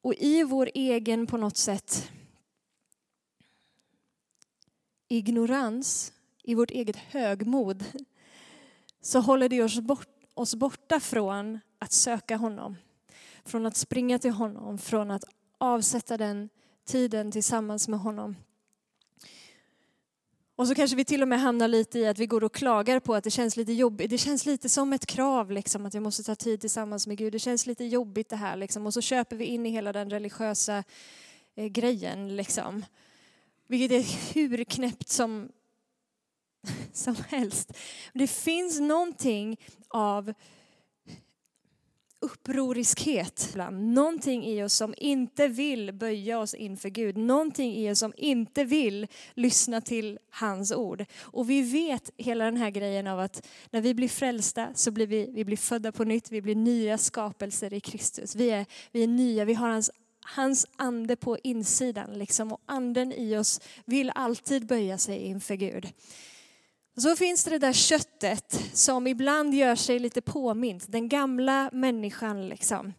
Och 0.00 0.14
i 0.14 0.42
vår 0.42 0.70
egen, 0.74 1.26
på 1.26 1.36
något 1.36 1.56
sätt, 1.56 2.10
ignorans, 5.08 6.12
i 6.42 6.54
vårt 6.54 6.70
eget 6.70 6.96
högmod, 6.96 7.84
så 9.00 9.20
håller 9.20 9.48
det 9.48 9.62
oss, 9.62 9.80
bort, 9.80 10.08
oss 10.34 10.54
borta 10.54 11.00
från 11.00 11.60
att 11.78 11.92
söka 11.92 12.36
honom. 12.36 12.76
Från 13.44 13.66
att 13.66 13.76
springa 13.76 14.18
till 14.18 14.30
honom, 14.30 14.78
från 14.78 15.10
att 15.10 15.24
avsätta 15.58 16.16
den 16.16 16.48
tiden 16.84 17.32
tillsammans 17.32 17.88
med 17.88 18.00
honom. 18.00 18.36
Och 20.56 20.68
så 20.68 20.74
kanske 20.74 20.96
vi 20.96 21.04
till 21.04 21.22
och 21.22 21.28
med 21.28 21.40
hamnar 21.40 21.68
lite 21.68 21.98
i 21.98 22.06
att 22.06 22.18
vi 22.18 22.26
går 22.26 22.44
och 22.44 22.54
klagar 22.54 23.00
på 23.00 23.14
att 23.14 23.24
det 23.24 23.30
känns 23.30 23.56
lite 23.56 23.72
jobbigt. 23.72 24.10
Det 24.10 24.18
känns 24.18 24.46
lite 24.46 24.68
som 24.68 24.92
ett 24.92 25.06
krav 25.06 25.50
liksom, 25.50 25.86
att 25.86 25.94
jag 25.94 26.02
måste 26.02 26.22
ta 26.22 26.34
tid 26.34 26.60
tillsammans 26.60 27.06
med 27.06 27.18
Gud. 27.18 27.32
Det 27.32 27.38
känns 27.38 27.66
lite 27.66 27.84
jobbigt 27.84 28.28
det 28.28 28.36
här 28.36 28.56
liksom. 28.56 28.86
Och 28.86 28.94
så 28.94 29.00
köper 29.00 29.36
vi 29.36 29.44
in 29.44 29.66
i 29.66 29.70
hela 29.70 29.92
den 29.92 30.10
religiösa 30.10 30.84
eh, 31.54 31.66
grejen 31.66 32.36
liksom. 32.36 32.84
Vilket 33.66 33.90
är 33.90 34.34
hur 34.34 34.64
knäppt 34.64 35.08
som, 35.08 35.48
som 36.92 37.16
helst. 37.28 37.72
Det 38.12 38.26
finns 38.26 38.80
någonting 38.80 39.60
av 39.88 40.34
upproriskhet. 42.24 43.56
Någonting 43.72 44.44
i 44.44 44.62
oss 44.62 44.74
som 44.74 44.94
inte 44.98 45.48
vill 45.48 45.92
böja 45.92 46.38
oss 46.38 46.54
inför 46.54 46.88
Gud. 46.88 47.16
Någonting 47.16 47.74
i 47.74 47.90
oss 47.90 47.98
som 47.98 48.12
inte 48.16 48.64
vill 48.64 49.06
lyssna 49.34 49.80
till 49.80 50.18
hans 50.30 50.72
ord. 50.72 51.04
Och 51.20 51.50
vi 51.50 51.62
vet 51.62 52.10
hela 52.16 52.44
den 52.44 52.56
här 52.56 52.70
grejen 52.70 53.06
av 53.06 53.20
att 53.20 53.46
när 53.70 53.80
vi 53.80 53.94
blir 53.94 54.08
frälsta 54.08 54.68
så 54.74 54.90
blir 54.90 55.06
vi, 55.06 55.30
vi 55.32 55.44
blir 55.44 55.56
födda 55.56 55.92
på 55.92 56.04
nytt. 56.04 56.32
Vi 56.32 56.42
blir 56.42 56.54
nya 56.54 56.98
skapelser 56.98 57.74
i 57.74 57.80
Kristus. 57.80 58.36
Vi 58.36 58.50
är, 58.50 58.66
vi 58.92 59.02
är 59.02 59.08
nya, 59.08 59.44
vi 59.44 59.54
har 59.54 59.68
hans 59.68 59.90
hans 60.26 60.66
ande 60.76 61.16
på 61.16 61.38
insidan 61.42 62.18
liksom, 62.18 62.52
och 62.52 62.60
anden 62.66 63.12
i 63.12 63.36
oss 63.36 63.60
vill 63.84 64.12
alltid 64.14 64.66
böja 64.66 64.98
sig 64.98 65.18
inför 65.18 65.54
Gud. 65.54 65.88
Så 66.96 67.16
finns 67.16 67.44
det 67.44 67.50
det 67.50 67.58
där 67.58 67.72
köttet 67.72 68.60
som 68.72 69.06
ibland 69.06 69.54
gör 69.54 69.74
sig 69.74 69.98
lite 69.98 70.20
påmint, 70.20 70.84
den 70.88 71.08
gamla 71.08 71.70
människan 71.72 72.48
liksom. 72.48 72.92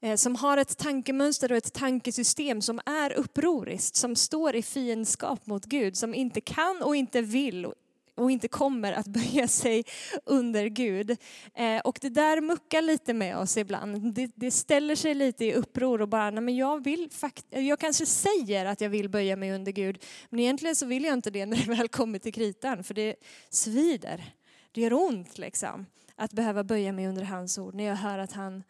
Eh, 0.00 0.16
som 0.16 0.36
har 0.36 0.56
ett 0.56 0.78
tankemönster 0.78 1.52
och 1.52 1.58
ett 1.58 1.72
tankesystem 1.72 2.62
som 2.62 2.80
är 2.86 3.12
upproriskt, 3.12 3.96
som 3.96 4.16
står 4.16 4.56
i 4.56 4.62
fiendskap 4.62 5.46
mot 5.46 5.64
Gud, 5.64 5.96
som 5.96 6.14
inte 6.14 6.40
kan 6.40 6.82
och 6.82 6.96
inte 6.96 7.20
vill 7.20 7.66
och 8.14 8.30
inte 8.30 8.48
kommer 8.48 8.92
att 8.92 9.06
böja 9.20 9.48
sig 9.48 9.84
under 10.24 10.66
Gud. 10.66 11.10
Eh, 11.54 11.80
och 11.84 11.98
det 12.00 12.08
där 12.08 12.40
muckar 12.40 12.82
lite 12.82 13.14
med 13.14 13.38
oss 13.38 13.56
ibland. 13.56 14.14
Det, 14.14 14.30
det 14.34 14.50
ställer 14.50 14.94
sig 14.94 15.14
lite 15.14 15.44
i 15.44 15.54
uppror 15.54 16.02
och 16.02 16.08
bara, 16.08 16.30
nej 16.30 16.42
men 16.42 16.56
jag 16.56 16.84
vill 16.84 17.10
jag 17.50 17.78
kanske 17.78 18.06
säger 18.06 18.66
att 18.66 18.80
jag 18.80 18.90
vill 18.90 19.08
böja 19.08 19.36
mig 19.36 19.52
under 19.52 19.72
Gud, 19.72 20.04
men 20.30 20.40
egentligen 20.40 20.76
så 20.76 20.86
vill 20.86 21.04
jag 21.04 21.12
inte 21.12 21.30
det 21.30 21.46
när 21.46 21.56
det 21.56 21.74
väl 21.74 21.88
kommer 21.88 22.18
till 22.18 22.32
kritan, 22.32 22.84
för 22.84 22.94
det 22.94 23.16
svider. 23.50 24.34
Det 24.72 24.80
gör 24.80 24.92
ont 24.92 25.38
liksom, 25.38 25.86
att 26.16 26.32
behöva 26.32 26.64
böja 26.64 26.92
mig 26.92 27.06
under 27.06 27.22
hans 27.22 27.58
ord 27.58 27.74
när 27.74 27.84
jag 27.84 27.96
hör 27.96 28.18
att 28.18 28.32
han 28.32 28.62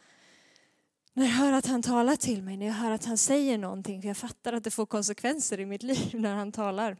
när 1.12 1.24
jag 1.24 1.32
hör 1.32 1.52
att 1.52 1.66
han 1.66 1.82
talar 1.82 2.16
till 2.16 2.42
mig, 2.42 2.56
när 2.56 2.66
jag 2.66 2.72
hör 2.72 2.90
att 2.90 3.04
han 3.04 3.18
säger 3.18 3.58
någonting, 3.58 4.02
för 4.02 4.08
jag 4.08 4.16
fattar 4.16 4.52
att 4.52 4.64
det 4.64 4.70
får 4.70 4.86
konsekvenser 4.86 5.60
i 5.60 5.66
mitt 5.66 5.82
liv 5.92 6.10
när 6.12 6.34
han 6.34 6.52
talar. 6.52 6.96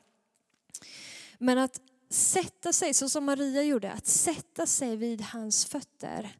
Men 1.38 1.58
att 1.58 1.80
sätta 2.10 2.72
sig, 2.72 2.94
så 2.94 3.08
som 3.08 3.24
Maria 3.24 3.62
gjorde, 3.62 3.92
att 3.92 4.06
sätta 4.06 4.66
sig 4.66 4.96
vid 4.96 5.20
hans 5.20 5.64
fötter 5.64 6.36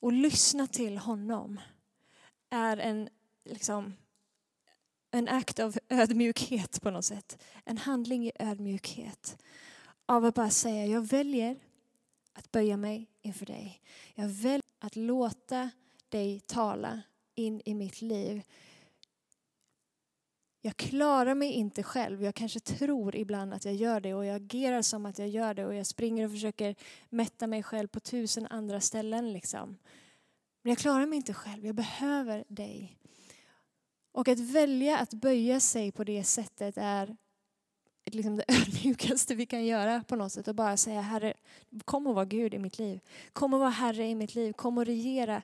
och 0.00 0.12
lyssna 0.12 0.66
till 0.66 0.98
honom 0.98 1.60
är 2.50 2.76
en, 2.76 3.08
liksom, 3.44 3.94
en 5.10 5.28
akt 5.28 5.58
av 5.58 5.78
ödmjukhet 5.88 6.82
på 6.82 6.90
något 6.90 7.04
sätt. 7.04 7.42
En 7.64 7.78
handling 7.78 8.26
i 8.26 8.32
ödmjukhet. 8.38 9.42
Av 10.06 10.24
att 10.24 10.34
bara 10.34 10.50
säga, 10.50 10.86
jag 10.86 11.06
väljer 11.06 11.56
att 12.32 12.52
böja 12.52 12.76
mig 12.76 13.06
inför 13.22 13.46
dig. 13.46 13.80
Jag 14.14 14.28
väljer 14.28 14.62
att 14.78 14.96
låta 14.96 15.70
dig 16.08 16.40
tala 16.40 17.02
in 17.34 17.62
i 17.64 17.74
mitt 17.74 18.02
liv 18.02 18.42
jag 20.64 20.76
klarar 20.76 21.34
mig 21.34 21.52
inte 21.52 21.82
själv. 21.82 22.24
Jag 22.24 22.34
kanske 22.34 22.60
tror 22.60 23.16
ibland 23.16 23.54
att 23.54 23.64
jag 23.64 23.74
gör 23.74 24.00
det 24.00 24.14
och 24.14 24.24
jag 24.24 24.36
agerar 24.36 24.82
som 24.82 25.06
att 25.06 25.18
jag 25.18 25.28
gör 25.28 25.54
det 25.54 25.66
och 25.66 25.74
jag 25.74 25.86
springer 25.86 26.24
och 26.24 26.30
försöker 26.30 26.74
mätta 27.10 27.46
mig 27.46 27.62
själv 27.62 27.88
på 27.88 28.00
tusen 28.00 28.46
andra 28.50 28.80
ställen. 28.80 29.32
Liksom. 29.32 29.78
Men 30.62 30.70
jag 30.70 30.78
klarar 30.78 31.06
mig 31.06 31.16
inte 31.16 31.34
själv. 31.34 31.66
Jag 31.66 31.74
behöver 31.74 32.44
dig. 32.48 32.98
Och 34.12 34.28
att 34.28 34.38
välja 34.38 34.98
att 34.98 35.14
böja 35.14 35.60
sig 35.60 35.92
på 35.92 36.04
det 36.04 36.24
sättet 36.24 36.76
är 36.76 37.16
liksom 38.04 38.36
det 38.36 38.44
ödmjukaste 38.48 39.34
vi 39.34 39.46
kan 39.46 39.64
göra 39.64 40.04
på 40.08 40.16
något 40.16 40.32
sätt. 40.32 40.48
Och 40.48 40.54
bara 40.54 40.76
säga 40.76 41.00
Herre, 41.00 41.34
kom 41.84 42.06
och 42.06 42.14
var 42.14 42.24
Gud 42.24 42.54
i 42.54 42.58
mitt 42.58 42.78
liv. 42.78 43.00
Kom 43.32 43.54
och 43.54 43.60
var 43.60 43.70
Herre 43.70 44.06
i 44.06 44.14
mitt 44.14 44.34
liv. 44.34 44.52
Kom 44.52 44.78
och 44.78 44.86
regera. 44.86 45.42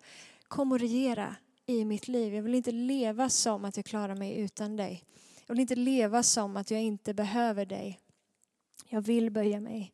Kom 0.49 0.73
och 0.73 0.79
regera 0.79 1.37
i 1.69 1.85
mitt 1.85 2.09
liv. 2.09 2.35
Jag 2.35 2.43
vill 2.43 2.55
inte 2.55 2.73
leva 2.73 3.31
som 3.31 3.65
att 3.65 3.77
jag 3.77 3.87
klarar 3.87 4.17
mig 4.17 4.39
utan 4.39 4.77
dig. 4.77 5.05
Jag 5.47 5.55
vill 5.55 5.61
inte 5.61 5.75
leva 5.75 6.23
som 6.23 6.57
att 6.57 6.71
jag 6.71 6.83
inte 6.83 7.15
behöver 7.15 7.67
dig. 7.67 8.01
Jag 8.89 9.01
vill 9.01 9.31
böja 9.31 9.61
mig. 9.61 9.93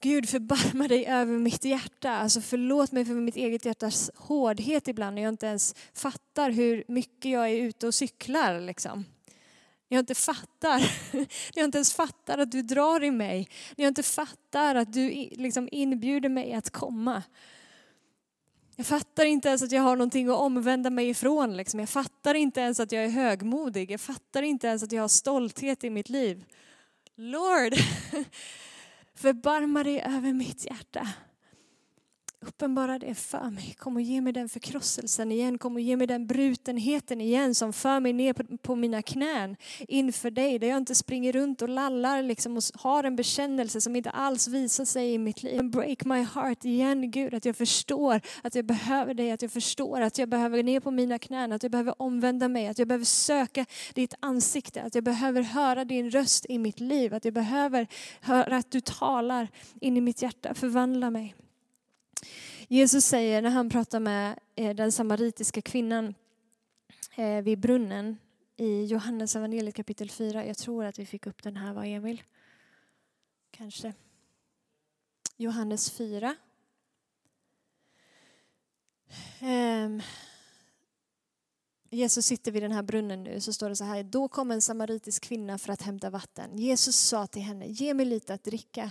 Gud 0.00 0.28
förbarma 0.28 0.88
dig 0.88 1.06
över 1.06 1.38
mitt 1.38 1.64
hjärta. 1.64 2.10
Alltså 2.10 2.40
förlåt 2.40 2.92
mig 2.92 3.04
för 3.04 3.14
mitt 3.14 3.36
eget 3.36 3.64
hjärtas 3.64 4.10
hårdhet 4.14 4.88
ibland 4.88 5.14
när 5.14 5.22
jag 5.22 5.28
inte 5.28 5.46
ens 5.46 5.74
fattar 5.92 6.50
hur 6.50 6.84
mycket 6.88 7.30
jag 7.30 7.50
är 7.50 7.56
ute 7.56 7.86
och 7.86 7.94
cyklar. 7.94 8.60
Liksom. 8.60 9.04
När 9.88 9.96
jag 9.96 10.02
inte 10.02 10.14
fattar, 10.14 10.78
när 11.12 11.26
jag 11.54 11.64
inte 11.64 11.78
ens 11.78 11.94
fattar 11.94 12.38
att 12.38 12.50
du 12.50 12.62
drar 12.62 13.04
i 13.04 13.10
mig. 13.10 13.48
När 13.76 13.84
jag 13.84 13.90
inte 13.90 14.02
fattar 14.02 14.74
att 14.74 14.92
du 14.92 15.10
liksom 15.32 15.68
inbjuder 15.72 16.28
mig 16.28 16.52
att 16.52 16.70
komma. 16.70 17.22
Jag 18.76 18.86
fattar 18.86 19.24
inte 19.24 19.48
ens 19.48 19.62
att 19.62 19.72
jag 19.72 19.82
har 19.82 19.96
någonting 19.96 20.28
att 20.28 20.36
omvända 20.36 20.90
mig 20.90 21.08
ifrån. 21.08 21.56
Liksom. 21.56 21.80
Jag 21.80 21.88
fattar 21.88 22.34
inte 22.34 22.60
ens 22.60 22.80
att 22.80 22.92
jag 22.92 23.04
är 23.04 23.08
högmodig. 23.08 23.90
Jag 23.90 24.00
fattar 24.00 24.42
inte 24.42 24.66
ens 24.66 24.82
att 24.82 24.92
jag 24.92 25.02
har 25.02 25.08
stolthet 25.08 25.84
i 25.84 25.90
mitt 25.90 26.08
liv. 26.08 26.44
Lord, 27.16 27.74
förbarma 29.14 29.84
dig 29.84 30.00
över 30.00 30.32
mitt 30.32 30.66
hjärta. 30.66 31.08
Uppenbara 32.46 32.98
det 32.98 33.14
för 33.14 33.50
mig. 33.50 33.74
Kom 33.78 33.96
och 33.96 34.02
ge 34.02 34.20
mig 34.20 34.32
den 34.32 34.48
förkrosselsen 34.48 35.32
igen. 35.32 35.58
Kom 35.58 35.74
och 35.74 35.80
ge 35.80 35.96
mig 35.96 36.06
den 36.06 36.26
brutenheten 36.26 37.20
igen 37.20 37.54
som 37.54 37.72
för 37.72 38.00
mig 38.00 38.12
ner 38.12 38.32
på, 38.32 38.58
på 38.58 38.76
mina 38.76 39.02
knän 39.02 39.56
inför 39.88 40.30
dig. 40.30 40.58
Där 40.58 40.68
jag 40.68 40.76
inte 40.76 40.94
springer 40.94 41.32
runt 41.32 41.62
och 41.62 41.68
lallar 41.68 42.22
liksom 42.22 42.56
och 42.56 42.62
har 42.74 43.04
en 43.04 43.16
bekännelse 43.16 43.80
som 43.80 43.96
inte 43.96 44.10
alls 44.10 44.48
visar 44.48 44.84
sig 44.84 45.14
i 45.14 45.18
mitt 45.18 45.42
liv. 45.42 45.70
Break 45.70 46.04
my 46.04 46.22
heart 46.22 46.64
igen 46.64 47.10
Gud. 47.10 47.34
Att 47.34 47.44
jag 47.44 47.56
förstår 47.56 48.20
att 48.42 48.54
jag 48.54 48.64
behöver 48.64 49.14
dig. 49.14 49.30
Att 49.30 49.42
jag 49.42 49.52
förstår 49.52 50.00
att 50.00 50.18
jag 50.18 50.28
behöver 50.28 50.62
ner 50.62 50.80
på 50.80 50.90
mina 50.90 51.18
knän. 51.18 51.52
Att 51.52 51.62
jag 51.62 51.72
behöver 51.72 52.02
omvända 52.02 52.48
mig. 52.48 52.66
Att 52.66 52.78
jag 52.78 52.88
behöver 52.88 53.04
söka 53.04 53.66
ditt 53.94 54.14
ansikte. 54.20 54.82
Att 54.82 54.94
jag 54.94 55.04
behöver 55.04 55.42
höra 55.42 55.84
din 55.84 56.10
röst 56.10 56.46
i 56.48 56.58
mitt 56.58 56.80
liv. 56.80 57.14
Att 57.14 57.24
jag 57.24 57.34
behöver 57.34 57.86
höra 58.20 58.56
att 58.56 58.70
du 58.70 58.80
talar 58.80 59.48
in 59.80 59.96
i 59.96 60.00
mitt 60.00 60.22
hjärta. 60.22 60.54
Förvandla 60.54 61.10
mig. 61.10 61.34
Jesus 62.68 63.04
säger 63.04 63.42
när 63.42 63.50
han 63.50 63.70
pratar 63.70 64.00
med 64.00 64.38
eh, 64.56 64.74
den 64.74 64.92
samaritiska 64.92 65.62
kvinnan 65.62 66.14
eh, 67.16 67.42
vid 67.42 67.58
brunnen 67.58 68.18
i 68.56 68.84
Johannes 68.84 69.36
evangeliet 69.36 69.74
kapitel 69.74 70.10
4. 70.10 70.46
Jag 70.46 70.58
tror 70.58 70.84
att 70.84 70.98
vi 70.98 71.06
fick 71.06 71.26
upp 71.26 71.42
den 71.42 71.56
här, 71.56 71.72
va 71.72 71.86
Emil? 71.86 72.22
Kanske. 73.50 73.92
Johannes 75.36 75.90
4. 75.90 76.36
Jesus 81.94 82.26
sitter 82.26 82.52
vid 82.52 82.62
den 82.62 82.72
här 82.72 82.82
brunnen 82.82 83.22
nu, 83.22 83.40
så 83.40 83.52
står 83.52 83.68
det 83.68 83.76
så 83.76 83.84
här. 83.84 84.02
Då 84.02 84.28
kom 84.28 84.50
en 84.50 84.60
samaritisk 84.60 85.22
kvinna 85.22 85.58
för 85.58 85.72
att 85.72 85.82
hämta 85.82 86.10
vatten. 86.10 86.58
Jesus 86.58 86.96
sa 86.96 87.26
till 87.26 87.42
henne, 87.42 87.66
ge 87.66 87.94
mig 87.94 88.06
lite 88.06 88.34
att 88.34 88.44
dricka. 88.44 88.90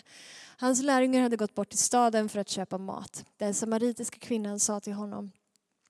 Hans 0.58 0.84
lärjungar 0.84 1.22
hade 1.22 1.38
gått 1.38 1.56
bort 1.56 1.70
till 1.70 1.80
staden 1.80 2.30
för 2.30 2.40
att 2.40 2.50
köpa 2.50 2.78
mat. 2.78 3.26
Den 3.38 3.54
samaritiska 3.54 4.20
kvinnan 4.20 4.60
sa 4.60 4.80
till 4.80 4.94
honom, 4.94 5.32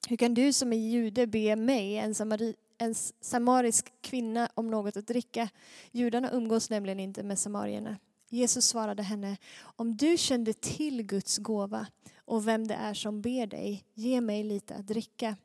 hur 0.09 0.17
kan 0.17 0.33
du 0.33 0.53
som 0.53 0.73
är 0.73 0.77
jude 0.77 1.27
be 1.27 1.55
mig, 1.55 1.97
en, 1.97 2.15
samari, 2.15 2.55
en 2.77 2.95
samarisk 3.21 3.93
kvinna, 4.01 4.49
om 4.53 4.71
något 4.71 4.97
att 4.97 5.07
dricka? 5.07 5.49
Judarna 5.91 6.31
umgås 6.31 6.69
nämligen 6.69 6.99
inte 6.99 7.23
med 7.23 7.39
samarierna. 7.39 7.97
Jesus 8.29 8.65
svarade 8.65 9.03
henne, 9.03 9.37
om 9.59 9.97
du 9.97 10.17
kände 10.17 10.53
till 10.53 11.03
Guds 11.03 11.37
gåva 11.37 11.87
och 12.25 12.47
vem 12.47 12.67
det 12.67 12.75
är 12.75 12.93
som 12.93 13.21
ber 13.21 13.47
dig, 13.47 13.83
ge 13.93 14.21
mig 14.21 14.43
lite 14.43 14.75
att 14.75 14.87
dricka. 14.87 15.35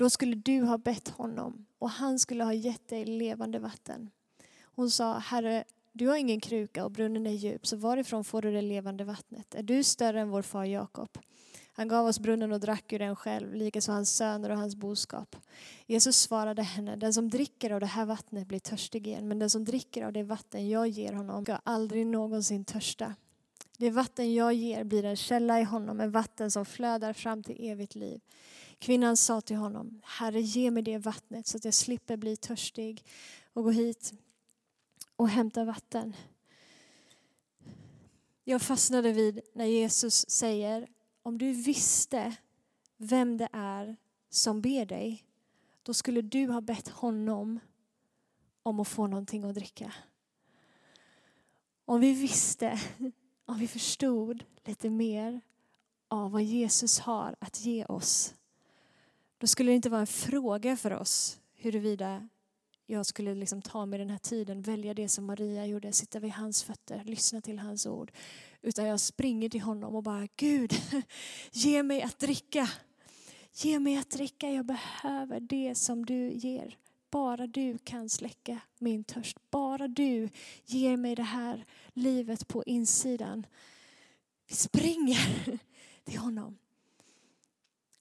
Då 0.00 0.10
skulle 0.10 0.36
du 0.36 0.62
ha 0.62 0.78
bett 0.78 1.08
honom 1.08 1.66
och 1.78 1.90
han 1.90 2.18
skulle 2.18 2.44
ha 2.44 2.52
gett 2.52 2.88
dig 2.88 3.04
levande 3.04 3.58
vatten. 3.58 4.10
Hon 4.62 4.90
sa, 4.90 5.18
Herre, 5.18 5.64
du 5.92 6.08
har 6.08 6.16
ingen 6.16 6.40
kruka 6.40 6.84
och 6.84 6.90
brunnen 6.90 7.26
är 7.26 7.30
djup, 7.30 7.66
så 7.66 7.76
varifrån 7.76 8.24
får 8.24 8.42
du 8.42 8.52
det 8.52 8.62
levande 8.62 9.04
vattnet? 9.04 9.54
Är 9.54 9.62
du 9.62 9.84
större 9.84 10.20
än 10.20 10.30
vår 10.30 10.42
far 10.42 10.64
Jakob? 10.64 11.18
Han 11.72 11.88
gav 11.88 12.06
oss 12.06 12.20
brunnen 12.20 12.52
och 12.52 12.60
drack 12.60 12.92
ur 12.92 12.98
den 12.98 13.16
själv, 13.16 13.54
likaså 13.54 13.92
hans 13.92 14.16
söner 14.16 14.50
och 14.50 14.58
hans 14.58 14.76
boskap. 14.76 15.36
Jesus 15.86 16.16
svarade 16.16 16.62
henne, 16.62 16.96
den 16.96 17.14
som 17.14 17.28
dricker 17.28 17.70
av 17.70 17.80
det 17.80 17.86
här 17.86 18.04
vattnet 18.04 18.48
blir 18.48 18.58
törstig 18.58 19.06
igen, 19.06 19.28
men 19.28 19.38
den 19.38 19.50
som 19.50 19.64
dricker 19.64 20.04
av 20.04 20.12
det 20.12 20.22
vatten 20.22 20.68
jag 20.68 20.88
ger 20.88 21.12
honom 21.12 21.44
ska 21.44 21.54
aldrig 21.64 22.06
någonsin 22.06 22.64
törsta. 22.64 23.14
Det 23.78 23.90
vatten 23.90 24.34
jag 24.34 24.54
ger 24.54 24.84
blir 24.84 25.04
en 25.04 25.16
källa 25.16 25.60
i 25.60 25.64
honom, 25.64 26.00
en 26.00 26.10
vatten 26.10 26.50
som 26.50 26.64
flödar 26.64 27.12
fram 27.12 27.42
till 27.42 27.56
evigt 27.70 27.94
liv. 27.94 28.20
Kvinnan 28.80 29.16
sa 29.16 29.40
till 29.40 29.56
honom, 29.56 30.00
Herre 30.04 30.40
ge 30.40 30.70
mig 30.70 30.82
det 30.82 30.98
vattnet 30.98 31.46
så 31.46 31.56
att 31.56 31.64
jag 31.64 31.74
slipper 31.74 32.16
bli 32.16 32.36
törstig 32.36 33.04
och 33.52 33.64
gå 33.64 33.70
hit 33.70 34.12
och 35.16 35.28
hämta 35.28 35.64
vatten. 35.64 36.16
Jag 38.44 38.62
fastnade 38.62 39.12
vid 39.12 39.40
när 39.54 39.64
Jesus 39.64 40.30
säger, 40.30 40.88
om 41.22 41.38
du 41.38 41.52
visste 41.52 42.36
vem 42.96 43.36
det 43.36 43.48
är 43.52 43.96
som 44.30 44.60
ber 44.60 44.86
dig, 44.86 45.24
då 45.82 45.94
skulle 45.94 46.22
du 46.22 46.46
ha 46.46 46.60
bett 46.60 46.88
honom 46.88 47.60
om 48.62 48.80
att 48.80 48.88
få 48.88 49.06
någonting 49.06 49.44
att 49.44 49.54
dricka. 49.54 49.92
Om 51.84 52.00
vi 52.00 52.12
visste, 52.12 52.80
om 53.44 53.58
vi 53.58 53.68
förstod 53.68 54.44
lite 54.64 54.90
mer 54.90 55.40
av 56.08 56.30
vad 56.30 56.42
Jesus 56.42 56.98
har 56.98 57.36
att 57.40 57.60
ge 57.60 57.84
oss 57.84 58.34
då 59.40 59.46
skulle 59.46 59.70
det 59.70 59.76
inte 59.76 59.90
vara 59.90 60.00
en 60.00 60.06
fråga 60.06 60.76
för 60.76 60.90
oss 60.90 61.40
huruvida 61.54 62.28
jag 62.86 63.06
skulle 63.06 63.34
liksom 63.34 63.62
ta 63.62 63.86
mig 63.86 63.98
den 63.98 64.10
här 64.10 64.18
tiden, 64.18 64.62
välja 64.62 64.94
det 64.94 65.08
som 65.08 65.26
Maria 65.26 65.66
gjorde, 65.66 65.92
sitta 65.92 66.18
vid 66.18 66.30
hans 66.30 66.62
fötter, 66.62 67.02
lyssna 67.04 67.40
till 67.40 67.58
hans 67.58 67.86
ord. 67.86 68.12
Utan 68.62 68.86
jag 68.86 69.00
springer 69.00 69.48
till 69.48 69.60
honom 69.60 69.94
och 69.94 70.02
bara, 70.02 70.28
Gud, 70.36 70.74
ge 71.52 71.82
mig 71.82 72.02
att 72.02 72.18
dricka. 72.18 72.70
Ge 73.52 73.78
mig 73.78 73.96
att 73.96 74.10
dricka, 74.10 74.50
jag 74.50 74.66
behöver 74.66 75.40
det 75.40 75.74
som 75.74 76.06
du 76.06 76.32
ger. 76.32 76.76
Bara 77.10 77.46
du 77.46 77.78
kan 77.78 78.08
släcka 78.08 78.60
min 78.78 79.04
törst. 79.04 79.50
Bara 79.50 79.88
du 79.88 80.28
ger 80.64 80.96
mig 80.96 81.14
det 81.14 81.22
här 81.22 81.64
livet 81.92 82.48
på 82.48 82.64
insidan. 82.64 83.46
Vi 84.48 84.54
springer 84.54 85.58
till 86.04 86.18
honom. 86.18 86.58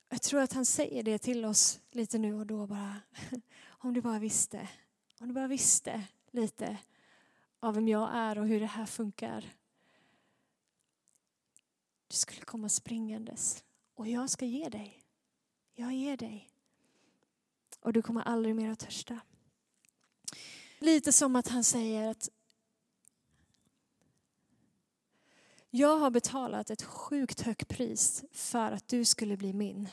Jag 0.10 0.22
tror 0.22 0.42
att 0.42 0.54
han 0.54 0.66
säger 0.66 1.04
det 1.04 1.18
till 1.18 1.46
oss 1.46 1.80
lite 1.92 2.18
nu 2.18 2.34
och 2.34 2.46
då 2.46 2.68
bara. 2.68 2.96
Om 3.68 3.94
du 3.94 4.02
bara 4.02 4.20
visste. 4.20 4.70
Om 5.20 5.28
du 5.28 5.34
bara 5.34 5.48
visste 5.48 6.04
lite 6.32 6.78
av 7.60 7.76
vem 7.76 7.88
jag 7.88 8.10
är 8.14 8.38
och 8.38 8.48
hur 8.48 8.60
det 8.60 8.66
här 8.66 8.86
funkar. 8.86 9.54
Du 12.08 12.16
skulle 12.16 12.42
komma 12.42 12.70
springandes 12.70 13.64
och 13.96 14.08
jag 14.08 14.30
ska 14.30 14.46
ge 14.46 14.70
dig. 14.70 15.04
Jag 15.74 15.94
ger 15.94 16.18
dig. 16.18 16.50
Och 17.80 17.94
du 17.94 18.02
kommer 18.02 18.22
aldrig 18.22 18.56
mer 18.56 18.72
att 18.72 18.80
törsta. 18.80 19.20
Lite 20.80 21.14
som 21.14 21.36
att 21.36 21.48
han 21.48 21.64
säger 21.64 22.10
att 22.10 22.30
Jag 25.72 25.98
har 25.98 26.10
betalat 26.10 26.70
ett 26.70 26.82
sjukt 26.82 27.42
högt 27.42 27.68
pris 27.68 28.24
för 28.32 28.72
att 28.72 28.88
du 28.88 29.06
skulle 29.06 29.38
bli 29.38 29.54
min. 29.54 29.90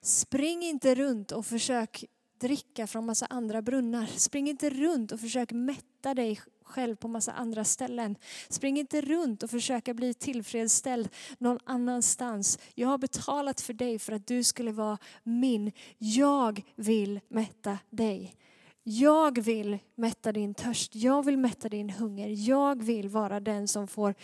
Spring 0.00 0.62
inte 0.62 0.94
runt 0.94 1.32
och 1.32 1.46
försök 1.46 2.04
dricka 2.40 2.86
från 2.86 3.06
massa 3.06 3.26
andra 3.26 3.62
brunnar. 3.62 4.06
Spring 4.06 4.48
inte 4.48 4.70
runt 4.70 5.12
och 5.12 5.20
försök 5.20 5.52
mätta 5.52 6.14
dig 6.14 6.40
själv 6.62 6.96
på 6.96 7.08
massa 7.08 7.32
andra 7.32 7.64
ställen. 7.64 8.16
Spring 8.48 8.78
inte 8.78 9.00
runt 9.00 9.42
och 9.42 9.50
försöka 9.50 9.94
bli 9.94 10.14
tillfredsställd 10.14 11.08
någon 11.38 11.58
annanstans. 11.64 12.58
Jag 12.74 12.88
har 12.88 12.98
betalat 12.98 13.60
för 13.60 13.72
dig 13.72 13.98
för 13.98 14.12
att 14.12 14.26
du 14.26 14.44
skulle 14.44 14.72
vara 14.72 14.98
min. 15.22 15.72
Jag 15.98 16.62
vill 16.76 17.20
mätta 17.28 17.78
dig. 17.90 18.34
Jag 18.82 19.38
vill 19.42 19.78
mätta 19.94 20.32
din 20.32 20.54
törst. 20.54 20.94
Jag 20.94 21.24
vill 21.24 21.38
mätta 21.38 21.68
din 21.68 21.90
hunger. 21.90 22.28
Jag 22.48 22.82
vill 22.82 23.08
vara 23.08 23.40
den 23.40 23.68
som 23.68 23.88
får 23.88 24.14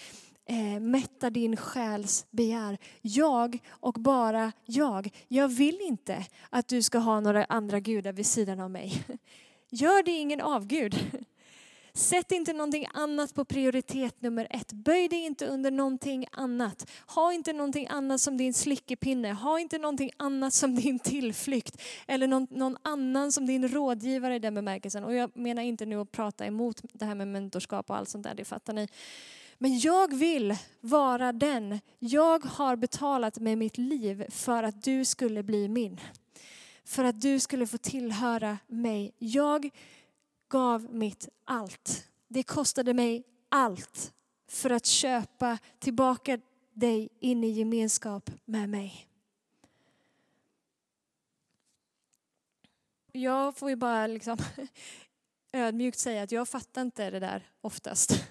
eh, 0.49 0.81
mätta 0.81 1.31
din 1.31 1.57
själs 1.57 2.27
begär. 2.31 2.79
Jag 3.03 3.59
och 3.69 3.95
bara 3.95 4.53
jag. 4.65 5.11
Jag 5.29 5.49
vill 5.49 5.81
inte 5.81 6.27
att 6.51 6.69
du 6.69 6.83
ska 6.83 6.99
ha 6.99 7.21
några 7.21 7.45
andra 7.45 7.81
gudar 7.81 8.13
vid 8.13 8.27
sidan 8.27 8.61
av 8.61 8.71
mig. 8.71 9.05
Gör 9.71 10.03
dig 10.03 10.15
ingen 10.15 10.41
avgud. 10.41 10.97
Sätt 11.93 12.33
inte 12.33 12.53
någonting 12.53 12.87
annat 12.95 13.35
på 13.35 13.45
prioritet 13.45 14.23
nummer 14.23 14.47
ett. 14.51 14.73
Böj 14.73 15.09
dig 15.09 15.25
inte 15.25 15.47
under 15.47 15.71
någonting 15.71 16.27
annat. 16.33 16.91
Ha 17.07 17.33
inte 17.33 17.53
någonting 17.53 17.87
annat 17.91 18.21
som 18.21 18.37
din 18.37 18.55
slickepinne. 18.55 19.33
Ha 19.33 19.61
inte 19.61 19.79
någonting 19.79 20.11
annat 20.17 20.55
som 20.55 20.75
din 20.75 20.99
tillflykt. 20.99 21.83
Eller 22.07 22.27
någon, 22.27 22.47
någon 22.51 22.77
annan 22.83 23.33
som 23.33 23.47
din 23.47 23.69
rådgivare 23.69 24.35
i 24.35 24.39
den 24.39 24.55
bemärkelsen. 24.55 25.05
Och 25.05 25.15
jag 25.15 25.37
menar 25.37 25.63
inte 25.63 25.87
nu 25.87 26.01
att 26.01 26.13
prata 26.13 26.47
emot 26.47 26.81
det 26.93 27.05
här 27.05 27.15
med 27.15 27.29
mentorskap 27.29 27.91
och 27.91 27.97
allt 27.97 28.09
sånt 28.09 28.25
där, 28.25 28.35
det 28.35 28.45
fattar 28.45 28.73
ni. 28.73 28.89
Men 29.59 29.79
jag 29.79 30.15
vill 30.15 30.57
vara 30.81 31.33
den. 31.33 31.81
Jag 31.99 32.45
har 32.45 32.77
betalat 32.77 33.39
med 33.39 33.59
mitt 33.59 33.79
liv 33.79 34.25
för 34.31 34.63
att 34.63 34.83
du 34.83 35.05
skulle 35.05 35.43
bli 35.43 35.69
min. 35.69 36.01
för 36.85 37.05
att 37.05 37.21
du 37.21 37.41
skulle 37.41 37.67
få 37.67 37.79
tillhöra 37.79 38.59
mig. 38.67 39.15
Jag 39.19 39.71
gav 40.49 40.95
mitt 40.95 41.29
allt. 41.45 42.09
Det 42.29 42.43
kostade 42.43 42.95
mig 42.95 43.25
allt 43.49 44.13
för 44.49 44.71
att 44.71 44.87
köpa 44.87 45.59
tillbaka 45.79 46.41
dig 46.73 47.09
in 47.21 47.45
i 47.45 47.49
gemenskap 47.49 48.31
med 48.45 48.69
mig. 48.69 49.09
Jag 53.13 53.57
får 53.57 53.71
ju 53.71 53.77
bara 53.77 54.07
liksom 54.07 54.39
ödmjukt 55.53 55.99
säga 55.99 56.23
att 56.23 56.33
jag 56.33 56.49
fattar 56.49 56.83
inte 56.83 57.11
det 57.11 57.21
där 57.21 57.51
oftast. 57.61 58.25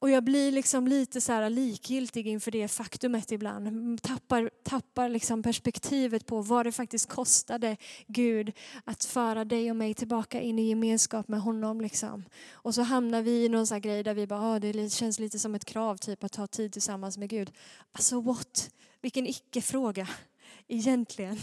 Och 0.00 0.10
jag 0.10 0.24
blir 0.24 0.52
liksom 0.52 0.88
lite 0.88 1.20
så 1.20 1.32
här 1.32 1.50
likgiltig 1.50 2.26
inför 2.26 2.50
det 2.50 2.68
faktumet 2.68 3.32
ibland. 3.32 4.02
Tappar, 4.02 4.50
tappar 4.62 5.08
liksom 5.08 5.42
perspektivet 5.42 6.26
på 6.26 6.42
vad 6.42 6.66
det 6.66 6.72
faktiskt 6.72 7.08
kostade 7.08 7.76
Gud 8.06 8.52
att 8.84 9.04
föra 9.04 9.44
dig 9.44 9.70
och 9.70 9.76
mig 9.76 9.94
tillbaka 9.94 10.40
in 10.40 10.58
i 10.58 10.68
gemenskap 10.68 11.28
med 11.28 11.40
honom. 11.40 11.80
Liksom. 11.80 12.24
Och 12.52 12.74
så 12.74 12.82
hamnar 12.82 13.22
vi 13.22 13.44
i 13.44 13.48
någon 13.48 13.66
sån 13.66 13.80
grej 13.80 14.02
där 14.02 14.14
vi 14.14 14.26
bara, 14.26 14.40
ah, 14.40 14.58
det 14.58 14.92
känns 14.92 15.18
lite 15.18 15.38
som 15.38 15.54
ett 15.54 15.64
krav 15.64 15.96
typ 15.96 16.24
att 16.24 16.36
ha 16.36 16.46
tid 16.46 16.72
tillsammans 16.72 17.18
med 17.18 17.28
Gud. 17.28 17.52
Alltså 17.92 18.20
what? 18.20 18.70
Vilken 19.00 19.26
icke-fråga 19.26 20.08
egentligen. 20.68 21.38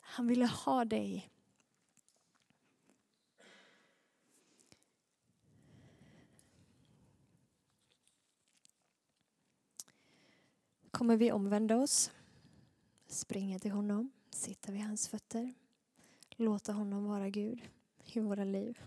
Han 0.00 0.26
ville 0.26 0.46
ha 0.46 0.84
dig 0.84 1.30
kommer 10.96 11.16
vi 11.16 11.32
omvända 11.32 11.76
oss, 11.76 12.10
springa 13.06 13.58
till 13.58 13.70
honom, 13.70 14.10
sitta 14.30 14.72
vid 14.72 14.82
hans 14.82 15.08
fötter, 15.08 15.54
låta 16.30 16.72
honom 16.72 17.04
vara 17.04 17.28
Gud 17.28 17.62
i 18.04 18.20
våra 18.20 18.44
liv. 18.44 18.78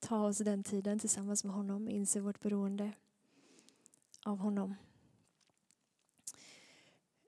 Ta 0.00 0.26
oss 0.26 0.38
den 0.38 0.64
tiden 0.64 0.98
tillsammans 0.98 1.44
med 1.44 1.54
honom, 1.54 1.88
inse 1.88 2.20
vårt 2.20 2.40
beroende 2.40 2.92
av 4.24 4.38
honom. 4.38 4.74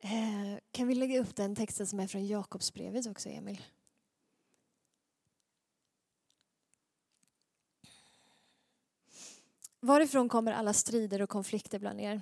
Eh, 0.00 0.58
kan 0.70 0.88
vi 0.88 0.94
lägga 0.94 1.20
upp 1.20 1.36
den 1.36 1.56
texten 1.56 1.86
som 1.86 2.00
är 2.00 2.06
från 2.06 2.26
Jakobsbrevet 2.26 3.06
också, 3.06 3.28
Emil? 3.28 3.62
Varifrån 9.80 10.28
kommer 10.28 10.52
alla 10.52 10.72
strider 10.72 11.22
och 11.22 11.30
konflikter 11.30 11.78
bland 11.78 12.00
er? 12.00 12.20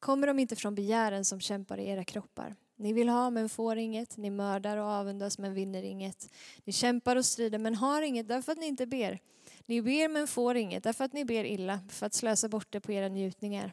Kommer 0.00 0.26
de 0.26 0.38
inte 0.38 0.56
från 0.56 0.74
begären 0.74 1.24
som 1.24 1.40
kämpar 1.40 1.78
i 1.78 1.88
era 1.88 2.04
kroppar? 2.04 2.56
Ni 2.76 2.92
vill 2.92 3.08
ha 3.08 3.30
men 3.30 3.48
får 3.48 3.76
inget, 3.76 4.16
ni 4.16 4.30
mördar 4.30 4.76
och 4.76 4.86
avundas 4.86 5.38
men 5.38 5.54
vinner 5.54 5.82
inget. 5.82 6.28
Ni 6.64 6.72
kämpar 6.72 7.16
och 7.16 7.24
strider 7.24 7.58
men 7.58 7.74
har 7.74 8.02
inget 8.02 8.28
därför 8.28 8.52
att 8.52 8.58
ni 8.58 8.66
inte 8.66 8.86
ber. 8.86 9.18
Ni 9.66 9.82
ber 9.82 10.08
men 10.08 10.26
får 10.26 10.56
inget 10.56 10.84
därför 10.84 11.04
att 11.04 11.12
ni 11.12 11.24
ber 11.24 11.44
illa 11.44 11.80
för 11.88 12.06
att 12.06 12.14
slösa 12.14 12.48
bort 12.48 12.66
det 12.70 12.80
på 12.80 12.92
era 12.92 13.08
njutningar. 13.08 13.72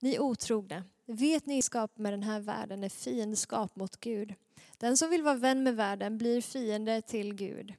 Ni 0.00 0.18
otrogna, 0.18 0.84
vet 1.06 1.46
ni 1.46 1.62
skap 1.62 1.98
med 1.98 2.12
den 2.12 2.22
här 2.22 2.40
världen 2.40 2.84
är 2.84 2.88
fiendskap 2.88 3.76
mot 3.76 4.00
Gud. 4.00 4.34
Den 4.78 4.96
som 4.96 5.10
vill 5.10 5.22
vara 5.22 5.34
vän 5.34 5.62
med 5.62 5.76
världen 5.76 6.18
blir 6.18 6.40
fiende 6.40 7.02
till 7.02 7.34
Gud. 7.34 7.74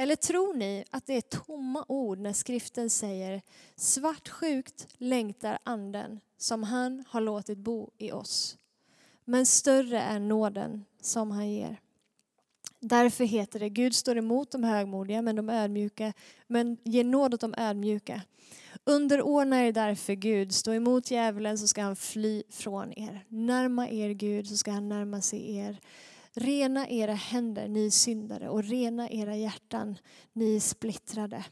Eller 0.00 0.16
tror 0.16 0.54
ni 0.54 0.84
att 0.90 1.06
det 1.06 1.16
är 1.16 1.20
tomma 1.20 1.84
ord 1.88 2.18
när 2.18 2.32
skriften 2.32 2.90
säger 2.90 3.42
svartsjukt 3.76 4.86
längtar 4.98 5.58
anden 5.62 6.20
som 6.36 6.62
han 6.62 7.04
har 7.08 7.20
låtit 7.20 7.58
bo 7.58 7.90
i 7.98 8.12
oss. 8.12 8.58
Men 9.24 9.46
större 9.46 10.00
är 10.00 10.18
nåden 10.18 10.84
som 11.00 11.30
han 11.30 11.50
ger. 11.50 11.80
Därför 12.80 13.24
heter 13.24 13.60
det 13.60 13.68
Gud 13.68 13.94
står 13.94 14.18
emot 14.18 14.50
de 14.50 14.64
högmodiga 14.64 15.22
men 15.22 15.36
de 15.36 15.50
ödmjuka 15.50 16.12
men 16.46 16.76
ger 16.84 17.04
nåd 17.04 17.34
åt 17.34 17.40
de 17.40 17.54
ödmjuka. 17.58 18.22
Underordna 18.84 19.66
er 19.66 19.72
därför 19.72 20.14
Gud, 20.14 20.54
stå 20.54 20.72
emot 20.72 21.10
djävulen 21.10 21.58
så 21.58 21.68
ska 21.68 21.82
han 21.82 21.96
fly 21.96 22.42
från 22.50 22.92
er. 22.98 23.24
Närma 23.28 23.88
er 23.88 24.10
Gud 24.10 24.46
så 24.46 24.56
ska 24.56 24.70
han 24.70 24.88
närma 24.88 25.20
sig 25.20 25.56
er. 25.56 25.80
Rena 26.38 26.88
era 26.88 27.14
händer, 27.14 27.68
ni 27.68 27.90
syndare, 27.90 28.48
och 28.48 28.64
rena 28.64 29.10
era 29.10 29.36
hjärtan, 29.36 29.98
ni 30.32 30.60
splittrade. 30.60 31.44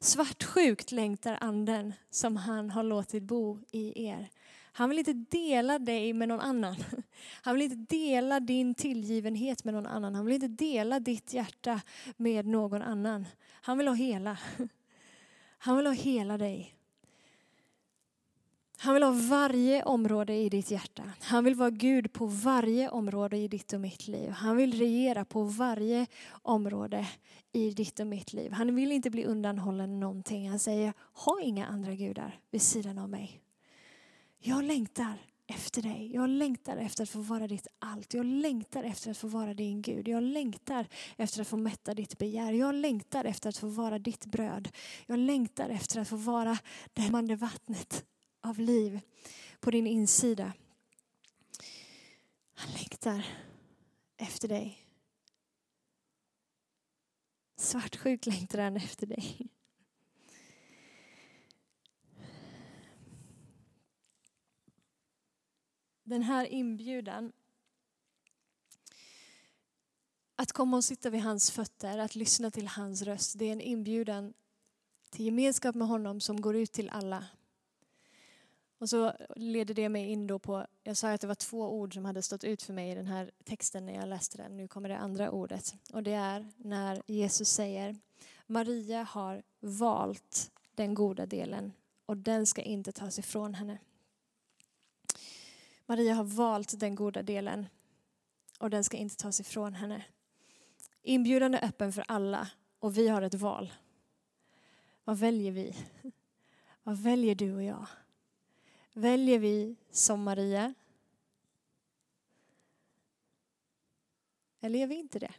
Svartsjukt 0.00 0.92
längtar 0.92 1.38
anden 1.40 1.94
som 2.10 2.36
han 2.36 2.70
har 2.70 2.82
låtit 2.82 3.22
bo 3.22 3.58
i 3.70 4.06
er. 4.06 4.30
Han 4.74 4.88
vill 4.88 4.98
inte 4.98 5.12
dela 5.12 5.78
dig 5.78 6.12
med 6.12 6.28
någon 6.28 6.40
annan. 6.40 6.76
Han 7.42 7.54
vill 7.54 7.62
inte 7.62 7.96
dela 7.96 8.40
din 8.40 8.74
tillgivenhet 8.74 9.64
med 9.64 9.74
någon 9.74 9.86
annan. 9.86 10.14
Han 10.14 10.26
vill 10.26 10.34
inte 10.34 10.64
dela 10.64 11.00
ditt 11.00 11.32
hjärta 11.32 11.80
med 12.16 12.46
någon 12.46 12.82
annan. 12.82 13.26
Han 13.50 13.78
vill 13.78 13.88
ha 13.88 13.94
hela. 13.94 14.38
Han 15.58 15.76
vill 15.76 15.86
ha 15.86 15.92
hela 15.92 16.38
dig. 16.38 16.74
Han 18.82 18.94
vill 18.94 19.02
ha 19.02 19.10
varje 19.10 19.82
område 19.82 20.34
i 20.34 20.48
ditt 20.48 20.70
hjärta. 20.70 21.02
Han 21.20 21.44
vill 21.44 21.54
vara 21.54 21.70
Gud 21.70 22.12
på 22.12 22.26
varje 22.26 22.88
område 22.88 23.36
i 23.36 23.48
ditt 23.48 23.72
och 23.72 23.80
mitt 23.80 24.08
liv. 24.08 24.30
Han 24.30 24.56
vill 24.56 24.78
regera 24.78 25.24
på 25.24 25.42
varje 25.42 26.06
område 26.42 27.08
i 27.52 27.70
ditt 27.70 28.00
och 28.00 28.06
mitt 28.06 28.32
liv. 28.32 28.52
Han 28.52 28.74
vill 28.74 28.92
inte 28.92 29.10
bli 29.10 29.24
undanhållen 29.24 30.00
någonting. 30.00 30.50
Han 30.50 30.58
säger, 30.58 30.92
ha 31.12 31.40
inga 31.40 31.66
andra 31.66 31.94
gudar 31.94 32.38
vid 32.50 32.62
sidan 32.62 32.98
av 32.98 33.08
mig. 33.10 33.40
Jag 34.38 34.64
längtar 34.64 35.14
efter 35.46 35.82
dig. 35.82 36.10
Jag 36.14 36.28
längtar 36.28 36.76
efter 36.76 37.02
att 37.02 37.10
få 37.10 37.20
vara 37.20 37.46
ditt 37.46 37.66
allt. 37.78 38.14
Jag 38.14 38.26
längtar 38.26 38.84
efter 38.84 39.10
att 39.10 39.18
få 39.18 39.28
vara 39.28 39.54
din 39.54 39.82
Gud. 39.82 40.08
Jag 40.08 40.22
längtar 40.22 40.86
efter 41.16 41.40
att 41.40 41.48
få 41.48 41.56
mätta 41.56 41.94
ditt 41.94 42.18
begär. 42.18 42.52
Jag 42.52 42.74
längtar 42.74 43.24
efter 43.24 43.48
att 43.48 43.56
få 43.56 43.66
vara 43.66 43.98
ditt 43.98 44.26
bröd. 44.26 44.68
Jag 45.06 45.18
längtar 45.18 45.68
efter 45.68 46.00
att 46.00 46.08
få 46.08 46.16
vara 46.16 46.58
det 46.94 47.36
vattnet 47.36 48.04
av 48.42 48.58
liv 48.58 49.00
på 49.60 49.70
din 49.70 49.86
insida. 49.86 50.52
Han 52.54 52.72
längtar 52.72 53.26
efter 54.16 54.48
dig. 54.48 54.86
Svartsjukt 57.56 58.26
längtar 58.26 58.58
han 58.58 58.76
efter 58.76 59.06
dig. 59.06 59.48
Den 66.02 66.22
här 66.22 66.46
inbjudan 66.46 67.32
att 70.36 70.52
komma 70.52 70.76
och 70.76 70.84
sitta 70.84 71.10
vid 71.10 71.20
hans 71.20 71.50
fötter, 71.50 71.98
att 71.98 72.14
lyssna 72.14 72.50
till 72.50 72.68
hans 72.68 73.02
röst, 73.02 73.38
det 73.38 73.44
är 73.44 73.52
en 73.52 73.60
inbjudan 73.60 74.34
till 75.10 75.24
gemenskap 75.24 75.74
med 75.74 75.88
honom 75.88 76.20
som 76.20 76.40
går 76.40 76.56
ut 76.56 76.72
till 76.72 76.90
alla 76.90 77.26
och 78.82 78.88
så 78.88 79.12
leder 79.36 79.74
det 79.74 79.88
mig 79.88 80.10
in 80.10 80.26
då 80.26 80.38
på, 80.38 80.66
jag 80.82 80.96
sa 80.96 81.12
att 81.12 81.20
det 81.20 81.26
var 81.26 81.34
två 81.34 81.72
ord 81.72 81.94
som 81.94 82.04
hade 82.04 82.22
stått 82.22 82.44
ut 82.44 82.62
för 82.62 82.72
mig 82.72 82.90
i 82.90 82.94
den 82.94 83.06
här 83.06 83.30
texten 83.44 83.86
när 83.86 83.94
jag 83.94 84.08
läste 84.08 84.38
den. 84.38 84.56
Nu 84.56 84.68
kommer 84.68 84.88
det 84.88 84.98
andra 84.98 85.30
ordet. 85.30 85.74
Och 85.92 86.02
det 86.02 86.12
är 86.12 86.52
när 86.56 87.02
Jesus 87.06 87.48
säger 87.48 87.96
Maria 88.46 89.02
har 89.02 89.42
valt 89.60 90.50
den 90.74 90.94
goda 90.94 91.26
delen 91.26 91.72
och 92.06 92.16
den 92.16 92.46
ska 92.46 92.62
inte 92.62 92.92
tas 92.92 93.18
ifrån 93.18 93.54
henne. 93.54 93.78
Maria 95.86 96.14
har 96.14 96.24
valt 96.24 96.80
den 96.80 96.94
goda 96.94 97.22
delen 97.22 97.66
och 98.58 98.70
den 98.70 98.84
ska 98.84 98.96
inte 98.96 99.16
tas 99.16 99.40
ifrån 99.40 99.74
henne. 99.74 100.04
Inbjudan 101.02 101.54
är 101.54 101.64
öppen 101.64 101.92
för 101.92 102.04
alla 102.08 102.48
och 102.78 102.98
vi 102.98 103.08
har 103.08 103.22
ett 103.22 103.34
val. 103.34 103.72
Vad 105.04 105.18
väljer 105.18 105.52
vi? 105.52 105.76
Vad 106.82 106.98
väljer 106.98 107.34
du 107.34 107.54
och 107.54 107.62
jag? 107.62 107.86
Väljer 108.92 109.38
vi 109.38 109.76
som 109.90 110.22
Maria? 110.22 110.74
Eller 114.60 114.78
gör 114.78 114.86
vi 114.86 114.94
inte 114.94 115.18
det? 115.18 115.34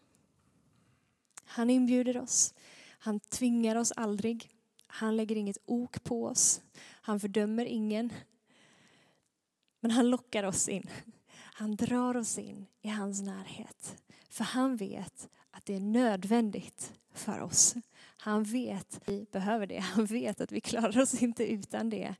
Han 1.46 1.70
inbjuder 1.70 2.18
oss. 2.18 2.54
Han 3.00 3.20
tvingar 3.20 3.76
oss 3.76 3.92
aldrig. 3.92 4.50
Han 4.88 5.16
lägger 5.16 5.36
inget 5.36 5.58
ok 5.66 6.04
på 6.04 6.26
oss. 6.26 6.62
Han 7.02 7.20
fördömer 7.20 7.66
ingen. 7.66 8.14
Men 9.80 9.92
han 9.92 10.10
lockar 10.10 10.44
oss 10.44 10.70
in. 10.70 10.90
Han 11.36 11.76
drar 11.76 12.18
oss 12.18 12.38
in 12.38 12.66
i 12.82 12.88
hans 12.88 13.22
närhet. 13.22 14.04
För 14.30 14.44
han 14.44 14.76
vet 14.76 15.30
att 15.52 15.66
det 15.66 15.76
är 15.76 15.80
nödvändigt 15.80 16.94
för 17.14 17.40
oss. 17.40 17.76
Han 18.18 18.44
vet 18.44 18.96
att 18.96 19.10
vi 19.10 19.26
behöver 19.32 19.68
det. 19.68 19.80
Han 19.80 20.06
vet 20.06 20.42
att 20.42 20.52
vi 20.52 20.62
klarar 20.62 21.02
oss 21.02 21.24
inte 21.24 21.52
utan 21.52 21.90
det. 21.90 22.16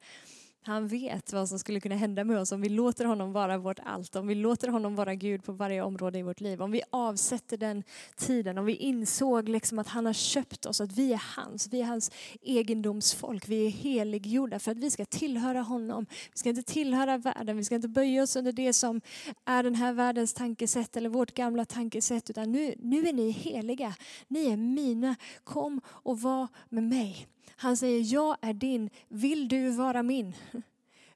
Han 0.66 0.88
vet 0.88 1.34
vad 1.34 1.50
som 1.50 1.60
skulle 1.60 1.80
kunna 1.80 1.96
hända 1.96 2.24
med 2.24 2.40
oss 2.40 2.52
om 2.52 2.62
vi 2.62 2.70
låter 2.70 3.06
honom 3.06 3.34
vara 3.34 3.58
vårt 3.58 3.80
allt, 3.84 4.16
om 4.16 4.28
vi 4.28 4.36
låter 4.36 4.68
honom 4.68 4.96
vara 4.96 5.16
Gud 5.16 5.44
på 5.44 5.52
varje 5.52 5.82
område 5.82 6.20
i 6.20 6.24
vårt 6.24 6.42
liv. 6.42 6.62
Om 6.62 6.72
vi 6.72 6.82
avsätter 6.90 7.58
den 7.58 7.84
tiden, 8.18 8.58
om 8.58 8.66
vi 8.66 8.76
insåg 8.76 9.50
liksom 9.50 9.80
att 9.80 9.88
han 9.88 10.06
har 10.06 10.14
köpt 10.14 10.66
oss, 10.66 10.82
att 10.82 10.92
vi 10.92 11.14
är 11.14 11.22
hans, 11.36 11.68
vi 11.72 11.82
är 11.82 11.86
hans 11.86 12.12
egendomsfolk, 12.42 13.48
vi 13.48 13.66
är 13.66 13.70
heliggjorda 13.70 14.60
för 14.60 14.72
att 14.72 14.78
vi 14.78 14.92
ska 14.92 15.06
tillhöra 15.06 15.62
honom. 15.62 16.06
Vi 16.10 16.38
ska 16.38 16.50
inte 16.50 16.64
tillhöra 16.64 17.18
världen, 17.18 17.58
vi 17.58 17.64
ska 17.64 17.76
inte 17.76 17.88
böja 17.88 18.24
oss 18.24 18.36
under 18.36 18.52
det 18.52 18.74
som 18.74 19.02
är 19.46 19.64
den 19.64 19.76
här 19.76 19.94
världens 19.94 20.34
tankesätt 20.34 20.98
eller 20.98 21.10
vårt 21.10 21.34
gamla 21.34 21.66
tankesätt, 21.66 22.30
utan 22.30 22.52
nu, 22.52 22.76
nu 22.80 23.08
är 23.08 23.14
ni 23.14 23.30
heliga, 23.32 23.94
ni 24.28 24.52
är 24.52 24.58
mina, 24.58 25.16
kom 25.44 25.82
och 25.88 26.22
var 26.22 26.48
med 26.70 26.84
mig. 26.84 27.28
Han 27.50 27.78
säger, 27.78 28.14
jag 28.14 28.38
är 28.42 28.54
din, 28.54 28.90
vill 29.08 29.48
du 29.48 29.70
vara 29.70 30.04
min? 30.04 30.34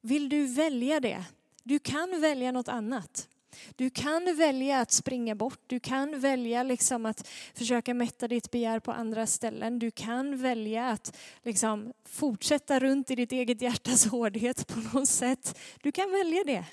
Vill 0.01 0.29
du 0.29 0.45
välja 0.45 0.99
det? 0.99 1.23
Du 1.63 1.79
kan 1.79 2.21
välja 2.21 2.51
något 2.51 2.67
annat. 2.67 3.27
Du 3.75 3.89
kan 3.89 4.35
välja 4.37 4.79
att 4.79 4.91
springa 4.91 5.35
bort, 5.35 5.59
du 5.67 5.79
kan 5.79 6.19
välja 6.19 6.63
liksom 6.63 7.05
att 7.05 7.27
försöka 7.53 7.93
mätta 7.93 8.27
ditt 8.27 8.51
begär 8.51 8.79
på 8.79 8.91
andra 8.91 9.27
ställen. 9.27 9.79
Du 9.79 9.91
kan 9.91 10.37
välja 10.37 10.87
att 10.87 11.17
liksom 11.43 11.93
fortsätta 12.05 12.79
runt 12.79 13.11
i 13.11 13.15
ditt 13.15 13.31
eget 13.31 13.61
hjärtas 13.61 14.05
hårdhet 14.05 14.67
på 14.67 14.79
något 14.79 15.09
sätt. 15.09 15.59
Du 15.81 15.91
kan 15.91 16.11
välja 16.11 16.43
det. 16.43 16.65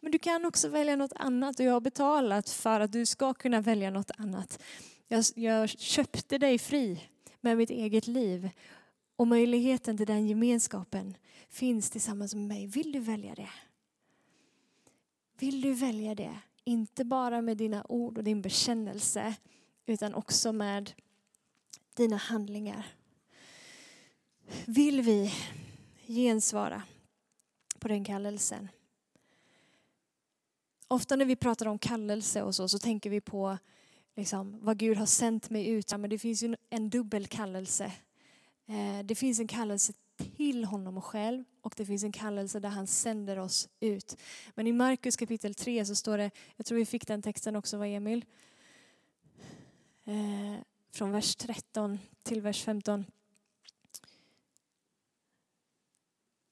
Men 0.00 0.12
du 0.12 0.18
kan 0.18 0.44
också 0.44 0.68
välja 0.68 0.96
något 0.96 1.12
annat 1.16 1.60
och 1.60 1.66
jag 1.66 1.72
har 1.72 1.80
betalat 1.80 2.50
för 2.50 2.80
att 2.80 2.92
du 2.92 3.06
ska 3.06 3.34
kunna 3.34 3.60
välja 3.60 3.90
något 3.90 4.10
annat. 4.18 4.62
Jag, 5.08 5.24
jag 5.34 5.68
köpte 5.68 6.38
dig 6.38 6.58
fri 6.58 7.00
med 7.40 7.56
mitt 7.56 7.70
eget 7.70 8.06
liv 8.06 8.50
och 9.18 9.28
möjligheten 9.28 9.96
till 9.96 10.06
den 10.06 10.26
gemenskapen 10.26 11.16
finns 11.48 11.90
tillsammans 11.90 12.34
med 12.34 12.44
mig. 12.44 12.66
Vill 12.66 12.92
du 12.92 13.00
välja 13.00 13.34
det? 13.34 13.50
Vill 15.38 15.60
du 15.60 15.72
välja 15.72 16.14
det? 16.14 16.38
Inte 16.64 17.04
bara 17.04 17.42
med 17.42 17.56
dina 17.56 17.86
ord 17.88 18.18
och 18.18 18.24
din 18.24 18.42
bekännelse 18.42 19.34
utan 19.86 20.14
också 20.14 20.52
med 20.52 20.92
dina 21.94 22.16
handlingar. 22.16 22.86
Vill 24.66 25.00
vi 25.00 25.32
gensvara 26.06 26.82
på 27.78 27.88
den 27.88 28.04
kallelsen? 28.04 28.68
Ofta 30.88 31.16
när 31.16 31.24
vi 31.24 31.36
pratar 31.36 31.66
om 31.66 31.78
kallelse 31.78 32.42
och 32.42 32.54
så, 32.54 32.68
så 32.68 32.78
tänker 32.78 33.10
vi 33.10 33.20
på 33.20 33.58
liksom, 34.16 34.58
vad 34.62 34.78
Gud 34.78 34.98
har 34.98 35.06
sänt 35.06 35.50
mig 35.50 35.68
ut. 35.68 35.98
Men 35.98 36.10
det 36.10 36.18
finns 36.18 36.42
ju 36.42 36.56
en 36.70 36.90
dubbel 36.90 37.26
kallelse 37.26 37.92
Eh, 38.68 39.04
det 39.04 39.14
finns 39.14 39.40
en 39.40 39.46
kallelse 39.46 39.92
till 40.36 40.64
honom 40.64 41.02
själv 41.02 41.44
och 41.60 41.74
det 41.76 41.86
finns 41.86 42.04
en 42.04 42.12
kallelse 42.12 42.60
där 42.60 42.68
han 42.68 42.86
sänder 42.86 43.38
oss 43.38 43.68
ut. 43.80 44.16
Men 44.54 44.66
i 44.66 44.72
Markus 44.72 45.16
kapitel 45.16 45.54
3 45.54 45.84
så 45.84 45.94
står 45.94 46.18
det, 46.18 46.30
jag 46.56 46.66
tror 46.66 46.78
vi 46.78 46.86
fick 46.86 47.06
den 47.06 47.22
texten 47.22 47.56
också 47.56 47.78
var 47.78 47.86
Emil, 47.86 48.24
eh, 50.04 50.60
från 50.92 51.12
vers 51.12 51.36
13 51.36 51.98
till 52.22 52.40
vers 52.40 52.64
15. 52.64 53.04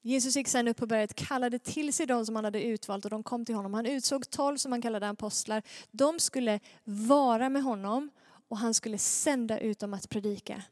Jesus 0.01 0.35
gick 0.35 0.47
sedan 0.47 0.67
upp 0.67 0.77
på 0.77 0.85
berget, 0.85 1.13
kallade 1.13 1.59
till 1.59 1.93
sig 1.93 2.05
de 2.05 2.25
som 2.25 2.35
han 2.35 2.45
hade 2.45 2.63
utvalt 2.63 3.05
och 3.05 3.11
de 3.11 3.23
kom 3.23 3.45
till 3.45 3.55
honom. 3.55 3.73
Han 3.73 3.85
utsåg 3.85 4.29
tolv 4.29 4.57
som 4.57 4.71
han 4.71 4.81
kallade 4.81 5.09
apostlar. 5.09 5.63
De 5.91 6.19
skulle 6.19 6.59
vara 6.83 7.49
med 7.49 7.63
honom 7.63 8.09
och 8.47 8.57
han 8.57 8.73
skulle 8.73 8.97
sända 8.97 9.59
ut 9.59 9.79
dem 9.79 9.93
att 9.93 10.09
predika. 10.09 10.63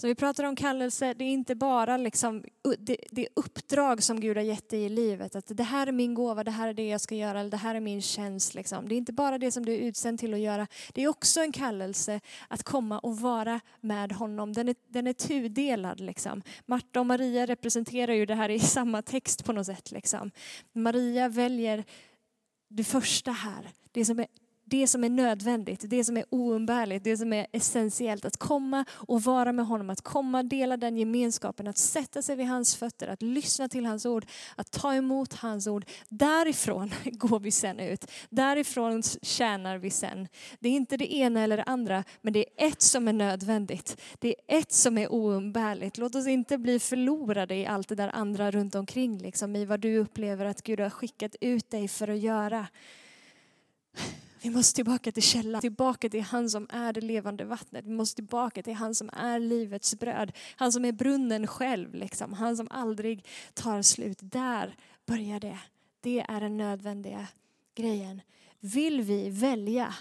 Så 0.00 0.06
vi 0.06 0.14
pratar 0.14 0.44
om 0.44 0.56
kallelse, 0.56 1.14
det 1.14 1.24
är 1.24 1.28
inte 1.28 1.54
bara 1.54 1.96
liksom 1.96 2.44
det, 2.78 2.96
det 3.10 3.28
uppdrag 3.36 4.02
som 4.02 4.20
Gud 4.20 4.36
har 4.36 4.44
gett 4.44 4.68
dig 4.68 4.84
i 4.84 4.88
livet. 4.88 5.36
Att 5.36 5.56
det 5.56 5.62
här 5.62 5.86
är 5.86 5.92
min 5.92 6.14
gåva, 6.14 6.44
det 6.44 6.50
här 6.50 6.68
är 6.68 6.74
det 6.74 6.88
jag 6.88 7.00
ska 7.00 7.14
göra, 7.14 7.40
eller 7.40 7.50
det 7.50 7.56
här 7.56 7.74
är 7.74 7.80
min 7.80 8.02
tjänst. 8.02 8.54
Liksom. 8.54 8.88
Det 8.88 8.94
är 8.94 8.96
inte 8.96 9.12
bara 9.12 9.38
det 9.38 9.50
som 9.50 9.66
du 9.66 9.72
är 9.72 9.78
utsänd 9.78 10.18
till 10.18 10.34
att 10.34 10.40
göra. 10.40 10.66
Det 10.94 11.02
är 11.02 11.08
också 11.08 11.40
en 11.40 11.52
kallelse 11.52 12.20
att 12.48 12.62
komma 12.62 12.98
och 12.98 13.18
vara 13.18 13.60
med 13.80 14.12
honom. 14.12 14.52
Den 14.52 14.68
är, 14.68 14.76
den 14.88 15.06
är 15.06 15.12
tudelad. 15.12 16.00
Liksom. 16.00 16.42
Marta 16.66 17.00
och 17.00 17.06
Maria 17.06 17.46
representerar 17.46 18.12
ju 18.12 18.26
det 18.26 18.34
här 18.34 18.48
i 18.48 18.60
samma 18.60 19.02
text 19.02 19.44
på 19.44 19.52
något 19.52 19.66
sätt. 19.66 19.90
Liksom. 19.90 20.30
Maria 20.72 21.28
väljer 21.28 21.84
det 22.68 22.84
första 22.84 23.30
här, 23.30 23.70
det 23.92 24.04
som 24.04 24.18
är 24.18 24.26
det 24.70 24.86
som 24.86 25.04
är 25.04 25.08
nödvändigt, 25.08 25.84
det 25.86 26.04
som 26.04 26.16
är 26.16 26.24
oumbärligt, 26.30 27.04
det 27.04 27.16
som 27.16 27.32
är 27.32 27.46
essentiellt. 27.52 28.24
Att 28.24 28.36
komma 28.36 28.84
och 28.90 29.22
vara 29.22 29.52
med 29.52 29.66
honom, 29.66 29.90
att 29.90 30.00
komma 30.00 30.38
och 30.38 30.44
dela 30.44 30.76
den 30.76 30.96
gemenskapen, 30.96 31.68
att 31.68 31.78
sätta 31.78 32.22
sig 32.22 32.36
vid 32.36 32.46
hans 32.46 32.76
fötter, 32.76 33.08
att 33.08 33.22
lyssna 33.22 33.68
till 33.68 33.86
hans 33.86 34.06
ord, 34.06 34.26
att 34.56 34.70
ta 34.70 34.94
emot 34.94 35.34
hans 35.34 35.66
ord. 35.66 35.84
Därifrån 36.08 36.90
går 37.04 37.40
vi 37.40 37.50
sen 37.50 37.80
ut. 37.80 38.10
Därifrån 38.30 39.02
tjänar 39.22 39.78
vi 39.78 39.90
sen. 39.90 40.28
Det 40.60 40.68
är 40.68 40.72
inte 40.72 40.96
det 40.96 41.14
ena 41.14 41.40
eller 41.40 41.56
det 41.56 41.62
andra, 41.62 42.04
men 42.22 42.32
det 42.32 42.46
är 42.56 42.66
ett 42.68 42.82
som 42.82 43.08
är 43.08 43.12
nödvändigt. 43.12 44.00
Det 44.18 44.28
är 44.28 44.58
ett 44.58 44.72
som 44.72 44.98
är 44.98 45.12
oumbärligt. 45.12 45.98
Låt 45.98 46.14
oss 46.14 46.26
inte 46.26 46.58
bli 46.58 46.78
förlorade 46.78 47.54
i 47.54 47.66
allt 47.66 47.88
det 47.88 47.94
där 47.94 48.10
andra 48.14 48.50
runt 48.50 48.74
omkring, 48.74 49.18
liksom, 49.18 49.56
i 49.56 49.64
vad 49.64 49.80
du 49.80 49.98
upplever 49.98 50.44
att 50.44 50.62
Gud 50.62 50.80
har 50.80 50.90
skickat 50.90 51.36
ut 51.40 51.70
dig 51.70 51.88
för 51.88 52.08
att 52.08 52.18
göra. 52.18 52.66
Vi 54.42 54.50
måste 54.50 54.74
tillbaka 54.74 55.12
till 55.12 55.22
källan, 55.22 55.60
tillbaka 55.60 56.08
till 56.08 56.22
han 56.22 56.50
som 56.50 56.66
är 56.70 56.92
det 56.92 57.00
levande 57.00 57.44
vattnet. 57.44 57.84
Vi 57.84 57.90
måste 57.90 58.14
tillbaka 58.14 58.62
till 58.62 58.74
han 58.74 58.94
som 58.94 59.10
är 59.12 59.38
livets 59.38 59.94
bröd. 59.94 60.32
Han 60.56 60.72
som 60.72 60.84
är 60.84 60.92
brunnen 60.92 61.46
själv, 61.46 61.94
liksom. 61.94 62.32
han 62.32 62.56
som 62.56 62.68
aldrig 62.70 63.26
tar 63.54 63.82
slut. 63.82 64.18
Där 64.20 64.76
börjar 65.06 65.40
det. 65.40 65.58
Det 66.00 66.20
är 66.20 66.40
den 66.40 66.56
nödvändiga 66.56 67.26
grejen. 67.74 68.20
Vill 68.60 69.00
vi 69.00 69.30
välja 69.30 69.94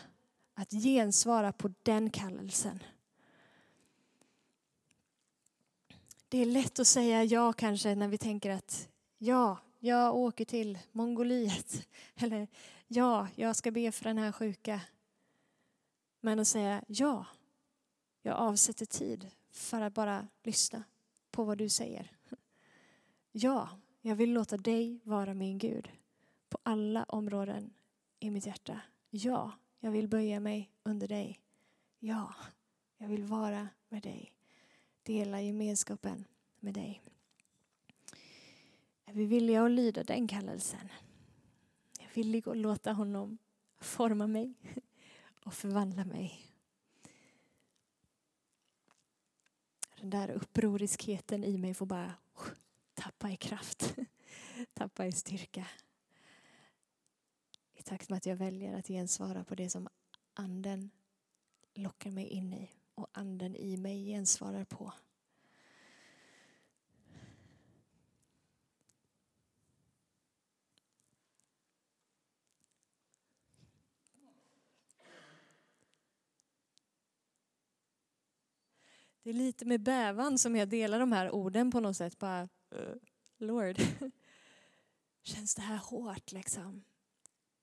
att 0.53 0.71
gensvara 0.71 1.51
på 1.51 1.73
den 1.83 2.09
kallelsen? 2.09 2.83
Det 6.29 6.37
är 6.37 6.45
lätt 6.45 6.79
att 6.79 6.87
säga 6.87 7.23
ja 7.23 7.53
kanske 7.53 7.95
när 7.95 8.07
vi 8.07 8.17
tänker 8.17 8.49
att 8.49 8.89
ja, 9.17 9.57
jag 9.79 10.15
åker 10.15 10.45
till 10.45 10.79
Mongoliet. 10.91 11.87
Eller 12.15 12.47
ja, 12.87 13.27
jag 13.35 13.55
ska 13.55 13.71
be 13.71 13.91
för 13.91 14.03
den 14.03 14.17
här 14.17 14.31
sjuka. 14.31 14.81
Men 16.21 16.39
att 16.39 16.47
säga 16.47 16.83
ja, 16.87 17.25
jag 18.21 18.35
avsätter 18.35 18.85
tid 18.85 19.31
för 19.51 19.81
att 19.81 19.93
bara 19.93 20.27
lyssna 20.43 20.83
på 21.31 21.43
vad 21.43 21.57
du 21.57 21.69
säger. 21.69 22.11
Ja, 23.31 23.69
jag 24.01 24.15
vill 24.15 24.33
låta 24.33 24.57
dig 24.57 24.99
vara 25.03 25.33
min 25.33 25.57
Gud 25.57 25.89
på 26.49 26.57
alla 26.63 27.03
områden 27.03 27.73
i 28.19 28.29
mitt 28.29 28.45
hjärta. 28.45 28.81
Ja, 29.09 29.51
jag 29.79 29.91
vill 29.91 30.07
böja 30.07 30.39
mig 30.39 30.71
under 30.83 31.07
dig. 31.07 31.39
Ja, 31.99 32.33
jag 32.97 33.07
vill 33.07 33.23
vara 33.23 33.67
med 33.89 34.03
dig. 34.03 34.33
Dela 35.03 35.41
gemenskapen 35.41 36.25
med 36.59 36.73
dig. 36.73 37.01
Är 39.05 39.13
vi 39.13 39.25
villiga 39.25 39.63
att 39.63 39.71
lyda 39.71 40.03
den 40.03 40.27
kallelsen? 40.27 40.89
Villig 42.17 42.47
att 42.47 42.57
låta 42.57 42.93
honom 42.93 43.37
forma 43.79 44.27
mig 44.27 44.53
och 45.45 45.53
förvandla 45.53 46.05
mig. 46.05 46.41
Den 49.99 50.09
där 50.09 50.29
upproriskheten 50.29 51.43
i 51.43 51.57
mig 51.57 51.73
får 51.73 51.85
bara 51.85 52.13
tappa 52.93 53.31
i 53.31 53.37
kraft, 53.37 53.95
tappa 54.73 55.05
i 55.05 55.11
styrka. 55.11 55.67
I 57.73 57.83
takt 57.83 58.09
med 58.09 58.17
att 58.17 58.25
jag 58.25 58.35
väljer 58.35 58.79
att 58.79 58.87
gensvara 58.87 59.43
på 59.43 59.55
det 59.55 59.69
som 59.69 59.87
anden 60.33 60.89
lockar 61.73 62.11
mig 62.11 62.27
in 62.27 62.53
i 62.53 62.69
och 62.95 63.07
anden 63.11 63.55
i 63.55 63.77
mig 63.77 64.05
gensvarar 64.05 64.65
på. 64.65 64.93
Det 79.27 79.31
är 79.31 79.33
lite 79.33 79.65
med 79.65 79.81
bävan 79.81 80.37
som 80.37 80.55
jag 80.55 80.69
delar 80.69 80.99
de 80.99 81.11
här 81.11 81.31
orden 81.31 81.71
på 81.71 81.79
något 81.79 81.97
sätt. 81.97 82.19
Bara, 82.19 82.41
eh, 82.41 82.95
Lord, 83.37 83.75
känns 85.23 85.55
det 85.55 85.61
här 85.61 85.77
hårt 85.77 86.31
liksom? 86.31 86.83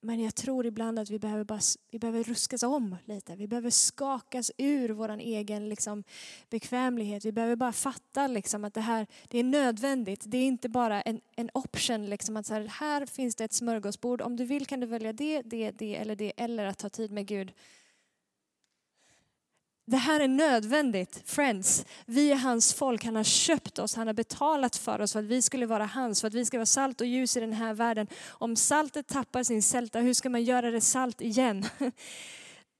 Men 0.01 0.19
jag 0.19 0.35
tror 0.35 0.65
ibland 0.65 0.99
att 0.99 1.09
vi 1.09 1.19
behöver, 1.19 1.43
bara, 1.43 1.59
vi 1.91 1.99
behöver 1.99 2.23
ruskas 2.23 2.63
om 2.63 2.95
lite. 3.05 3.35
Vi 3.35 3.47
behöver 3.47 3.69
skakas 3.69 4.51
ur 4.57 4.89
vår 4.89 5.09
egen 5.09 5.69
liksom, 5.69 6.03
bekvämlighet. 6.49 7.25
Vi 7.25 7.31
behöver 7.31 7.55
bara 7.55 7.71
fatta 7.73 8.27
liksom, 8.27 8.65
att 8.65 8.73
det 8.73 8.81
här 8.81 9.07
det 9.27 9.39
är 9.39 9.43
nödvändigt. 9.43 10.23
Det 10.25 10.37
är 10.37 10.45
inte 10.45 10.69
bara 10.69 11.01
en, 11.01 11.21
en 11.35 11.49
option. 11.53 12.05
Liksom, 12.05 12.37
att 12.37 12.45
så 12.45 12.53
här, 12.53 12.67
här 12.67 13.05
finns 13.05 13.35
det 13.35 13.43
ett 13.43 13.53
smörgåsbord. 13.53 14.21
Om 14.21 14.35
du 14.35 14.45
vill 14.45 14.65
kan 14.65 14.79
du 14.79 14.87
välja 14.87 15.13
det, 15.13 15.41
det, 15.41 15.71
det 15.71 15.95
eller 15.95 16.15
det. 16.15 16.33
Eller 16.37 16.65
att 16.65 16.77
ta 16.77 16.89
tid 16.89 17.11
med 17.11 17.27
Gud 17.27 17.53
det 19.87 19.97
här 19.97 20.19
är 20.19 20.27
nödvändigt, 20.27 21.21
friends. 21.25 21.85
Vi 22.05 22.31
är 22.31 22.35
hans 22.35 22.73
folk, 22.73 23.05
han 23.05 23.15
har 23.15 23.23
köpt 23.23 23.79
oss, 23.79 23.95
han 23.95 24.07
har 24.07 24.13
betalat 24.13 24.75
för 24.75 25.01
oss 25.01 25.13
för 25.13 25.19
att 25.19 25.25
vi 25.25 25.41
skulle 25.41 25.65
vara 25.65 25.85
hans, 25.85 26.21
för 26.21 26.27
att 26.27 26.33
vi 26.33 26.45
ska 26.45 26.57
vara 26.57 26.65
salt 26.65 27.01
och 27.01 27.07
ljus 27.07 27.37
i 27.37 27.39
den 27.39 27.53
här 27.53 27.73
världen. 27.73 28.07
Om 28.27 28.55
saltet 28.55 29.07
tappar 29.07 29.43
sin 29.43 29.61
sälta, 29.61 29.99
hur 29.99 30.13
ska 30.13 30.29
man 30.29 30.43
göra 30.43 30.71
det 30.71 30.81
salt 30.81 31.21
igen? 31.21 31.65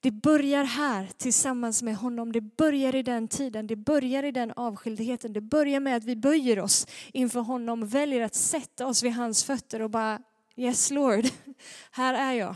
Det 0.00 0.10
börjar 0.10 0.64
här 0.64 1.08
tillsammans 1.16 1.82
med 1.82 1.96
honom. 1.96 2.32
Det 2.32 2.40
börjar 2.40 2.94
i 2.94 3.02
den 3.02 3.28
tiden, 3.28 3.66
det 3.66 3.76
börjar 3.76 4.22
i 4.22 4.32
den 4.32 4.52
avskildheten. 4.56 5.32
Det 5.32 5.40
börjar 5.40 5.80
med 5.80 5.96
att 5.96 6.04
vi 6.04 6.16
böjer 6.16 6.60
oss 6.60 6.86
inför 7.12 7.40
honom, 7.40 7.86
väljer 7.86 8.20
att 8.20 8.34
sätta 8.34 8.86
oss 8.86 9.02
vid 9.02 9.12
hans 9.12 9.44
fötter 9.44 9.82
och 9.82 9.90
bara 9.90 10.18
Yes 10.56 10.90
Lord, 10.90 11.24
här 11.90 12.14
är 12.14 12.32
jag. 12.32 12.54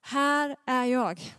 Här 0.00 0.56
är 0.66 0.84
jag. 0.84 1.34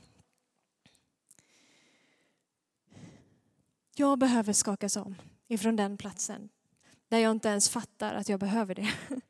Jag 3.99 4.19
behöver 4.19 4.53
skakas 4.53 4.95
om 4.95 5.15
ifrån 5.47 5.75
den 5.75 5.97
platsen 5.97 6.49
där 7.09 7.17
jag 7.17 7.31
inte 7.31 7.49
ens 7.49 7.69
fattar 7.69 8.13
att 8.13 8.29
jag 8.29 8.39
behöver 8.39 8.75
det. 8.75 8.89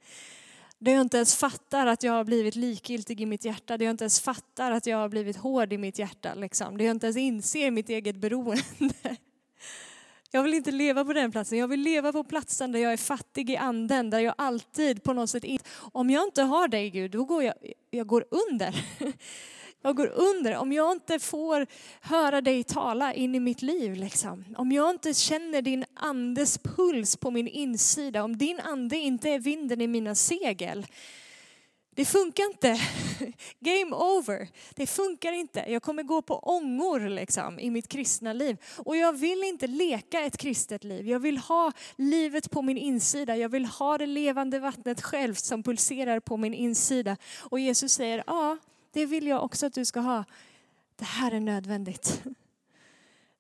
Där 0.78 0.92
jag 0.92 1.02
inte 1.02 1.18
ens 1.18 1.36
fattar 1.36 1.88
att 1.88 2.04
jag 2.04 2.14
har 2.14 2.24
blivit 2.24 2.56
likgiltig 2.56 3.22
i 3.22 3.26
mitt 3.26 3.46
hjärta. 3.46 3.78
Där 3.78 3.86
jag 3.86 3.94
inte 3.94 4.04
ens 4.04 4.20
fattar 4.20 4.72
att 4.72 4.86
jag 4.86 4.98
har 4.98 5.10
blivit 5.10 5.38
hård 5.38 5.74
i 5.74 5.78
mitt 5.78 6.00
hjärta. 6.00 6.34
Liksom. 6.34 6.78
Där 6.78 6.86
jag 6.86 6.96
inte 6.96 7.06
ens 7.06 7.18
inser 7.18 7.72
mitt 7.72 7.90
eget 7.90 8.16
beroende. 8.16 8.64
Jag 10.32 10.44
vill 10.44 10.54
inte 10.54 10.72
leva 10.72 11.06
på 11.06 11.14
den 11.14 11.32
platsen. 11.32 11.58
Jag 11.58 11.68
vill 11.68 11.82
leva 11.82 12.12
på 12.12 12.24
platsen 12.24 12.72
där 12.72 12.80
jag 12.80 12.94
är 12.94 12.98
fattig 12.98 13.50
i 13.50 13.58
anden. 13.58 14.10
Där 14.10 14.20
jag 14.20 14.36
alltid 14.38 15.04
på 15.04 15.14
något 15.14 15.30
sätt... 15.30 15.44
Om 15.76 16.10
jag 16.10 16.24
inte 16.24 16.42
har 16.42 16.68
dig 16.68 16.90
Gud, 16.90 17.12
då 17.12 17.26
går 17.26 17.44
jag, 17.44 17.54
jag 17.92 18.08
går 18.08 18.26
under. 18.32 18.86
Jag 19.82 19.96
går 19.96 20.08
under 20.08 20.58
om 20.58 20.72
jag 20.72 20.92
inte 20.92 21.20
får 21.20 21.68
höra 22.02 22.42
dig 22.42 22.64
tala 22.64 23.14
in 23.14 23.36
i 23.36 23.40
mitt 23.40 23.62
liv. 23.62 23.96
Liksom. 23.96 24.46
Om 24.58 24.72
jag 24.72 24.90
inte 24.90 25.14
känner 25.14 25.62
din 25.62 25.86
andes 25.94 26.58
puls 26.58 27.18
på 27.18 27.32
min 27.32 27.48
insida. 27.48 28.24
Om 28.24 28.38
din 28.38 28.60
ande 28.60 28.98
inte 28.98 29.30
är 29.30 29.40
vinden 29.40 29.82
i 29.82 29.88
mina 29.88 30.16
segel. 30.16 30.86
Det 31.96 32.06
funkar 32.06 32.44
inte. 32.44 32.82
Game 33.60 33.96
over. 33.96 34.48
Det 34.76 34.88
funkar 34.88 35.32
inte. 35.32 35.66
Jag 35.68 35.84
kommer 35.84 36.04
gå 36.04 36.22
på 36.22 36.40
ångor 36.40 37.10
liksom, 37.10 37.60
i 37.60 37.70
mitt 37.70 37.88
kristna 37.88 38.34
liv. 38.34 38.58
Och 38.78 38.98
jag 38.98 39.14
vill 39.14 39.44
inte 39.44 39.68
leka 39.68 40.22
ett 40.22 40.38
kristet 40.38 40.84
liv. 40.84 41.08
Jag 41.08 41.20
vill 41.20 41.38
ha 41.38 41.72
livet 41.96 42.52
på 42.52 42.62
min 42.62 42.78
insida. 42.78 43.36
Jag 43.36 43.50
vill 43.50 43.66
ha 43.66 43.98
det 43.98 44.06
levande 44.06 44.60
vattnet 44.60 45.02
själv 45.02 45.34
som 45.34 45.64
pulserar 45.64 46.20
på 46.20 46.38
min 46.38 46.54
insida. 46.54 47.18
Och 47.40 47.60
Jesus 47.60 47.94
säger, 47.94 48.24
ja, 48.28 48.58
det 49.00 49.06
vill 49.06 49.28
jag 49.28 49.44
också 49.44 49.66
att 49.66 49.74
du 49.74 49.86
ska 49.86 50.00
ha. 50.00 50.26
Det 50.96 51.06
här 51.06 51.32
är 51.32 51.40
nödvändigt. 51.40 52.24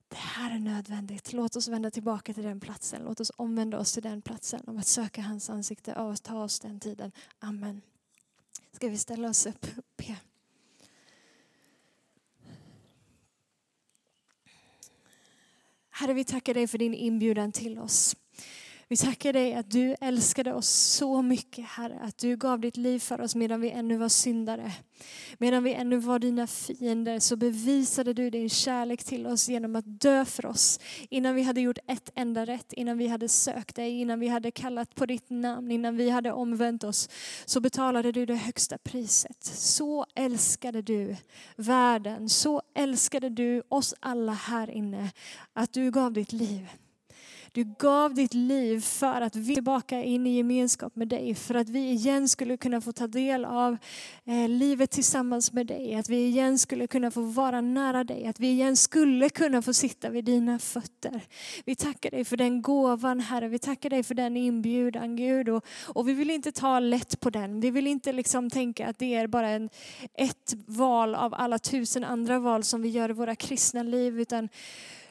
Det 0.07 0.15
här 0.15 0.55
är 0.55 0.59
nödvändigt. 0.59 1.33
Låt 1.33 1.55
oss 1.55 1.67
vända 1.67 1.91
tillbaka 1.91 2.33
till 2.33 2.43
den 2.43 2.59
platsen. 2.59 3.01
Låt 3.03 3.19
oss 3.19 3.31
omvända 3.35 3.79
oss 3.79 3.93
till 3.93 4.03
den 4.03 4.21
platsen 4.21 4.61
om 4.67 4.77
att 4.77 4.87
söka 4.87 5.21
hans 5.21 5.49
ansikte 5.49 5.95
och 5.95 6.23
ta 6.23 6.43
oss 6.43 6.59
den 6.59 6.79
tiden. 6.79 7.11
Amen. 7.39 7.81
Ska 8.71 8.89
vi 8.89 8.97
ställa 8.97 9.29
oss 9.29 9.45
upp 9.45 9.65
och 9.77 9.83
be? 9.97 10.15
Herre, 15.89 16.13
vi 16.13 16.23
tackar 16.23 16.53
dig 16.53 16.67
för 16.67 16.77
din 16.77 16.93
inbjudan 16.93 17.51
till 17.51 17.79
oss. 17.79 18.15
Vi 18.91 18.97
tackar 18.97 19.33
dig 19.33 19.53
att 19.53 19.71
du 19.71 19.95
älskade 20.01 20.53
oss 20.53 20.69
så 20.69 21.21
mycket, 21.21 21.65
Herre, 21.65 21.99
att 22.01 22.17
du 22.17 22.37
gav 22.37 22.59
ditt 22.59 22.77
liv 22.77 22.99
för 22.99 23.21
oss 23.21 23.35
medan 23.35 23.61
vi 23.61 23.69
ännu 23.71 23.97
var 23.97 24.09
syndare. 24.09 24.71
Medan 25.37 25.63
vi 25.63 25.73
ännu 25.73 25.97
var 25.97 26.19
dina 26.19 26.47
fiender 26.47 27.19
så 27.19 27.35
bevisade 27.35 28.13
du 28.13 28.29
din 28.29 28.49
kärlek 28.49 29.03
till 29.03 29.27
oss 29.27 29.49
genom 29.49 29.75
att 29.75 30.01
dö 30.01 30.25
för 30.25 30.45
oss. 30.45 30.79
Innan 31.09 31.35
vi 31.35 31.43
hade 31.43 31.61
gjort 31.61 31.77
ett 31.87 32.11
enda 32.15 32.45
rätt, 32.45 32.73
innan 32.73 32.97
vi 32.97 33.07
hade 33.07 33.29
sökt 33.29 33.75
dig, 33.75 34.01
innan 34.01 34.19
vi 34.19 34.27
hade 34.27 34.51
kallat 34.51 34.95
på 34.95 35.05
ditt 35.05 35.29
namn, 35.29 35.71
innan 35.71 35.97
vi 35.97 36.09
hade 36.09 36.31
omvänt 36.31 36.83
oss, 36.83 37.09
så 37.45 37.59
betalade 37.59 38.11
du 38.11 38.25
det 38.25 38.35
högsta 38.35 38.77
priset. 38.77 39.43
Så 39.43 40.05
älskade 40.15 40.81
du 40.81 41.15
världen, 41.55 42.29
så 42.29 42.61
älskade 42.75 43.29
du 43.29 43.63
oss 43.69 43.93
alla 43.99 44.33
här 44.33 44.69
inne, 44.69 45.11
att 45.53 45.73
du 45.73 45.91
gav 45.91 46.13
ditt 46.13 46.33
liv. 46.33 46.67
Du 47.51 47.63
gav 47.79 48.13
ditt 48.13 48.33
liv 48.33 48.81
för 48.81 49.21
att 49.21 49.35
vi 49.35 49.53
tillbaka 49.53 50.03
in 50.03 50.27
i 50.27 50.37
gemenskap 50.37 50.95
med 50.95 51.07
dig. 51.07 51.35
För 51.35 51.55
att 51.55 51.69
vi 51.69 51.89
igen 51.89 52.29
skulle 52.29 52.57
kunna 52.57 52.81
få 52.81 52.91
ta 52.91 53.07
del 53.07 53.45
av 53.45 53.77
eh, 54.25 54.49
livet 54.49 54.91
tillsammans 54.91 55.53
med 55.53 55.67
dig. 55.67 55.95
Att 55.95 56.09
vi 56.09 56.25
igen 56.25 56.59
skulle 56.59 56.87
kunna 56.87 57.11
få 57.11 57.21
vara 57.21 57.61
nära 57.61 58.03
dig. 58.03 58.25
Att 58.27 58.39
vi 58.39 58.47
igen 58.47 58.75
skulle 58.75 59.29
kunna 59.29 59.61
få 59.61 59.73
sitta 59.73 60.09
vid 60.09 60.25
dina 60.25 60.59
fötter. 60.59 61.21
Vi 61.65 61.75
tackar 61.75 62.11
dig 62.11 62.25
för 62.25 62.37
den 62.37 62.61
gåvan 62.61 63.19
Herre. 63.19 63.47
Vi 63.47 63.59
tackar 63.59 63.89
dig 63.89 64.03
för 64.03 64.15
den 64.15 64.37
inbjudan 64.37 65.15
Gud. 65.15 65.49
Och, 65.49 65.65
och 65.85 66.07
vi 66.07 66.13
vill 66.13 66.29
inte 66.29 66.51
ta 66.51 66.79
lätt 66.79 67.19
på 67.19 67.29
den. 67.29 67.59
Vi 67.59 67.71
vill 67.71 67.87
inte 67.87 68.13
liksom 68.13 68.49
tänka 68.49 68.87
att 68.87 68.99
det 68.99 69.15
är 69.15 69.27
bara 69.27 69.49
en, 69.49 69.69
ett 70.13 70.55
val 70.65 71.15
av 71.15 71.33
alla 71.33 71.59
tusen 71.59 72.03
andra 72.03 72.39
val 72.39 72.63
som 72.63 72.81
vi 72.81 72.89
gör 72.89 73.09
i 73.09 73.13
våra 73.13 73.35
kristna 73.35 73.83
liv. 73.83 74.19
Utan 74.19 74.49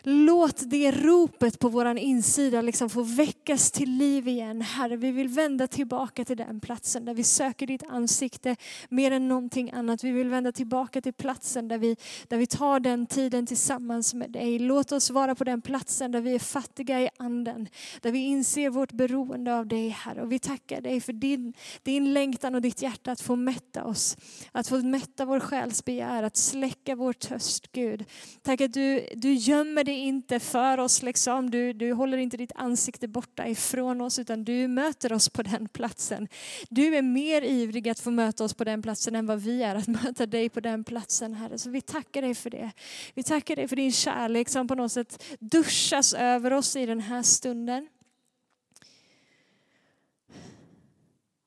Låt 0.03 0.71
det 0.71 0.91
ropet 0.91 1.59
på 1.59 1.69
vår 1.69 1.99
insida 1.99 2.63
liksom 2.63 2.91
få 2.91 3.03
väckas 3.03 3.71
till 3.71 3.91
liv 3.91 4.29
igen. 4.29 4.61
Herre, 4.61 4.97
vi 4.97 5.11
vill 5.11 5.29
vända 5.29 5.67
tillbaka 5.67 6.25
till 6.25 6.37
den 6.37 6.61
platsen 6.61 7.05
där 7.05 7.15
vi 7.15 7.25
söker 7.25 7.67
ditt 7.67 7.83
ansikte 7.89 8.57
mer 8.89 9.11
än 9.11 9.29
någonting 9.29 9.71
annat. 9.71 10.05
Vi 10.05 10.11
vill 10.11 10.29
vända 10.29 10.53
tillbaka 10.53 11.01
till 11.01 11.13
platsen 11.13 11.69
där 11.69 11.79
vi, 11.79 11.97
där 12.29 12.37
vi 12.37 12.47
tar 12.47 12.81
den 12.81 13.07
tiden 13.07 13.47
tillsammans 13.47 14.15
med 14.15 14.31
dig. 14.31 14.59
Låt 14.59 14.93
oss 14.93 15.11
vara 15.11 15.35
på 15.35 15.45
den 15.45 15.61
platsen 15.61 16.13
där 16.13 16.21
vi 16.21 16.35
är 16.35 16.39
fattiga 16.39 17.01
i 17.01 17.09
anden. 17.17 17.69
Där 18.01 18.13
vi 18.13 18.19
inser 18.19 18.71
vårt 18.71 18.93
beroende 18.93 19.57
av 19.59 19.67
dig 19.67 19.89
Herre. 19.89 20.23
Och 20.23 20.33
vi 20.33 20.39
tackar 20.39 20.81
dig 20.81 21.01
för 21.01 21.13
din, 21.13 21.55
din 21.83 22.13
längtan 22.13 22.55
och 22.55 22.63
ditt 22.63 22.83
hjärta 22.83 23.13
att 23.13 23.21
få 23.21 23.37
mätta 23.37 23.85
oss. 23.85 24.17
Att 24.53 24.69
få 24.69 24.79
mätta 24.79 25.25
vår 25.25 25.41
själs 25.41 25.85
begär, 25.85 26.23
att 26.23 26.37
släcka 26.37 26.97
vår 26.97 27.13
törst 27.13 27.73
Gud. 27.73 28.05
Tack 28.43 28.61
att 28.61 28.73
du, 28.73 29.09
du 29.15 29.33
gömmer 29.33 29.88
dig 29.89 29.99
inte 29.99 30.41
för 30.41 30.79
oss, 30.79 31.03
liksom. 31.03 31.51
du, 31.51 31.73
du 31.73 31.93
håller 31.93 32.19
inte 32.19 32.37
ditt 32.37 32.53
ansikte 32.55 33.09
borta 33.09 33.47
ifrån 33.47 34.01
oss 34.01 34.19
utan 34.19 34.45
du 34.45 34.69
möter 34.69 35.13
oss 35.13 35.29
på 35.29 35.43
den 35.43 35.69
platsen. 35.69 36.29
Du 36.71 36.97
är 36.97 37.03
mer 37.03 37.43
ivrig 37.43 37.89
att 37.89 38.01
få 38.01 38.11
möta 38.11 38.45
oss 38.45 38.55
på 38.55 38.65
den 38.65 38.83
platsen 38.83 39.15
än 39.15 39.27
vad 39.27 39.41
vi 39.41 39.63
är 39.63 39.75
att 39.75 39.87
möta 40.03 40.27
dig 40.27 40.49
på 40.49 40.61
den 40.61 40.85
platsen 40.85 41.35
Herre. 41.35 41.59
Så 41.59 41.71
vi 41.71 41.81
tackar 41.81 42.23
dig 42.23 42.35
för 42.35 42.51
det. 42.51 42.71
Vi 43.15 43.23
tackar 43.23 43.57
dig 43.57 43.69
för 43.69 43.77
din 43.77 43.93
kärlek 43.93 44.49
som 44.49 44.69
på 44.69 44.75
något 44.75 44.93
sätt 44.93 45.25
duschas 45.41 46.15
över 46.15 46.53
oss 46.53 46.77
i 46.77 46.87
den 46.87 47.01
här 47.01 47.23
stunden. 47.23 47.89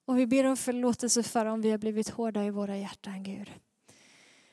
Och 0.05 0.19
vi 0.19 0.27
ber 0.27 0.43
om 0.43 0.57
förlåtelse 0.57 1.23
för 1.23 1.45
om 1.45 1.61
vi 1.61 1.71
har 1.71 1.77
blivit 1.77 2.09
hårda 2.09 2.43
i 2.43 2.49
våra 2.49 2.77
hjärtan 2.77 3.23
Gud. 3.23 3.51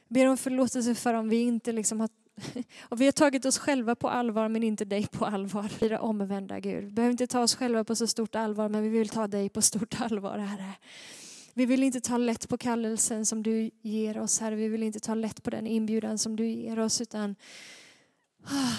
Ber 0.08 0.26
om 0.26 0.36
förlåtelse 0.36 0.94
för 0.94 1.14
om 1.14 1.28
vi 1.28 1.42
inte 1.42 1.72
liksom 1.72 2.00
har 2.00 2.08
Och 2.88 3.00
vi 3.00 3.04
har 3.04 3.12
tagit 3.12 3.44
oss 3.44 3.58
själva 3.58 3.94
på 3.94 4.08
allvar 4.08 4.48
men 4.48 4.62
inte 4.62 4.84
dig 4.84 5.06
på 5.06 5.24
allvar. 5.24 5.72
Vi 5.80 5.86
är 5.86 5.98
omvända 5.98 6.60
Gud. 6.60 6.84
Vi 6.84 6.90
behöver 6.90 7.10
inte 7.10 7.26
ta 7.26 7.40
oss 7.40 7.54
själva 7.54 7.84
på 7.84 7.94
så 7.94 8.06
stort 8.06 8.34
allvar 8.34 8.68
men 8.68 8.82
vi 8.82 8.88
vill 8.88 9.08
ta 9.08 9.26
dig 9.26 9.48
på 9.48 9.62
stort 9.62 10.00
allvar 10.00 10.38
Herre. 10.38 10.72
Vi 11.54 11.66
vill 11.66 11.82
inte 11.82 12.00
ta 12.00 12.16
lätt 12.16 12.48
på 12.48 12.58
kallelsen 12.58 13.26
som 13.26 13.42
du 13.42 13.70
ger 13.82 14.18
oss 14.18 14.40
Herre. 14.40 14.54
Vi 14.54 14.68
vill 14.68 14.82
inte 14.82 15.00
ta 15.00 15.14
lätt 15.14 15.42
på 15.42 15.50
den 15.50 15.66
inbjudan 15.66 16.18
som 16.18 16.36
du 16.36 16.46
ger 16.46 16.78
oss 16.78 17.00
utan 17.00 17.36
ah, 18.44 18.76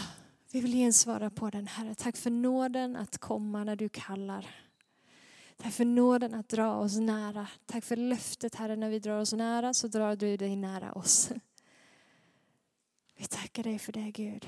vi 0.51 0.61
vill 0.61 0.73
gensvara 0.73 1.29
på 1.29 1.49
den 1.49 1.67
Herre. 1.67 1.95
Tack 1.95 2.17
för 2.17 2.29
nåden 2.29 2.95
att 2.95 3.17
komma 3.17 3.63
när 3.63 3.75
du 3.75 3.89
kallar. 3.89 4.47
Tack 5.57 5.73
för 5.73 5.85
nåden 5.85 6.33
att 6.33 6.49
dra 6.49 6.75
oss 6.75 6.97
nära. 6.97 7.47
Tack 7.65 7.85
för 7.85 7.95
löftet 7.95 8.55
Herre 8.55 8.75
när 8.75 8.89
vi 8.89 8.99
drar 8.99 9.19
oss 9.19 9.33
nära 9.33 9.73
så 9.73 9.87
drar 9.87 10.15
du 10.15 10.37
dig 10.37 10.55
nära 10.55 10.93
oss. 10.93 11.31
Vi 13.19 13.25
tackar 13.25 13.63
dig 13.63 13.79
för 13.79 13.91
det 13.91 14.11
Gud. 14.11 14.47